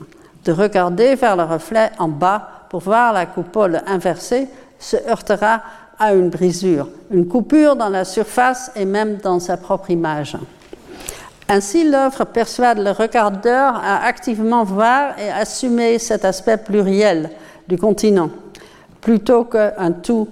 [0.45, 4.49] de regarder vers le reflet en bas pour voir la coupole inversée
[4.79, 5.61] se heurtera
[5.99, 10.37] à une brisure, une coupure dans la surface et même dans sa propre image.
[11.49, 17.29] Ainsi, l'œuvre persuade le regardeur à activement voir et assumer cet aspect pluriel
[17.69, 18.31] du continent,
[19.01, 20.29] plutôt qu'un tout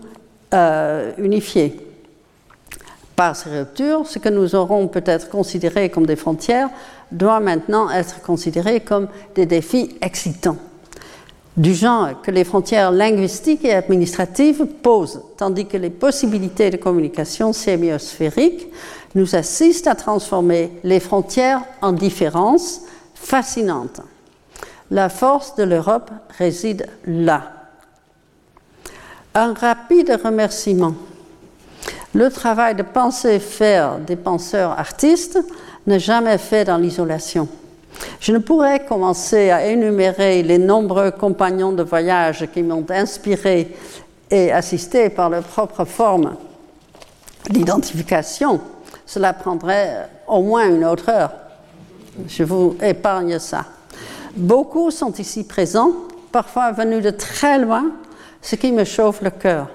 [0.55, 1.85] euh, unifié.
[3.17, 6.71] Par ces ruptures, ce que nous aurons peut-être considéré comme des frontières
[7.11, 10.59] doit maintenant être considéré comme des défis excitants
[11.59, 17.53] du genre que les frontières linguistiques et administratives posent, tandis que les possibilités de communication
[17.53, 18.69] sémiosphérique
[19.17, 22.83] nous assistent à transformer les frontières en différences
[23.15, 24.01] fascinantes.
[24.93, 27.53] La force de l'Europe réside là.
[29.35, 30.95] Un rapide remerciement.
[32.15, 35.41] Le travail de penser faire des penseurs artistes
[35.89, 37.49] n'est jamais fait dans l'isolation.
[38.21, 43.75] Je ne pourrais commencer à énumérer les nombreux compagnons de voyage qui m'ont inspiré
[44.31, 46.37] et assisté par leur propre forme
[47.49, 48.61] d'identification.
[49.07, 51.33] Cela prendrait au moins une autre heure.
[52.29, 53.65] Je vous épargne ça.
[54.37, 55.93] Beaucoup sont ici présents,
[56.31, 57.87] parfois venus de très loin,
[58.43, 59.69] ce qui me chauffe le cœur.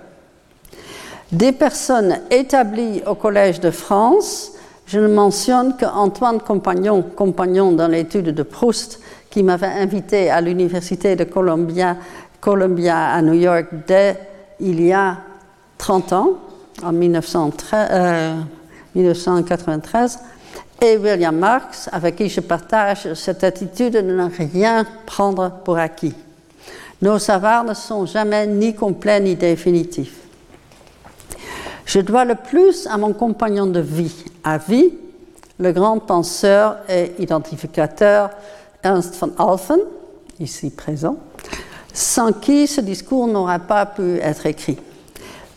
[1.32, 4.53] Des personnes établies au Collège de France,
[4.94, 9.00] je ne mentionne qu'Antoine Compagnon, compagnon dans l'étude de Proust,
[9.32, 11.98] qui m'avait invité à l'Université de Columbia,
[12.46, 14.20] à New York dès
[14.60, 15.18] il y a
[15.80, 16.34] 30 ans,
[16.84, 18.36] en 1993, euh,
[20.80, 26.14] et William Marx, avec qui je partage cette attitude de ne rien prendre pour acquis.
[27.02, 30.23] Nos savoirs ne sont jamais ni complets ni définitifs.
[31.86, 34.94] Je dois le plus à mon compagnon de vie, à vie,
[35.60, 38.30] le grand penseur et identificateur
[38.84, 39.80] Ernst von Alphen,
[40.40, 41.18] ici présent,
[41.94, 44.78] sans qui ce discours n'aurait pas pu être écrit.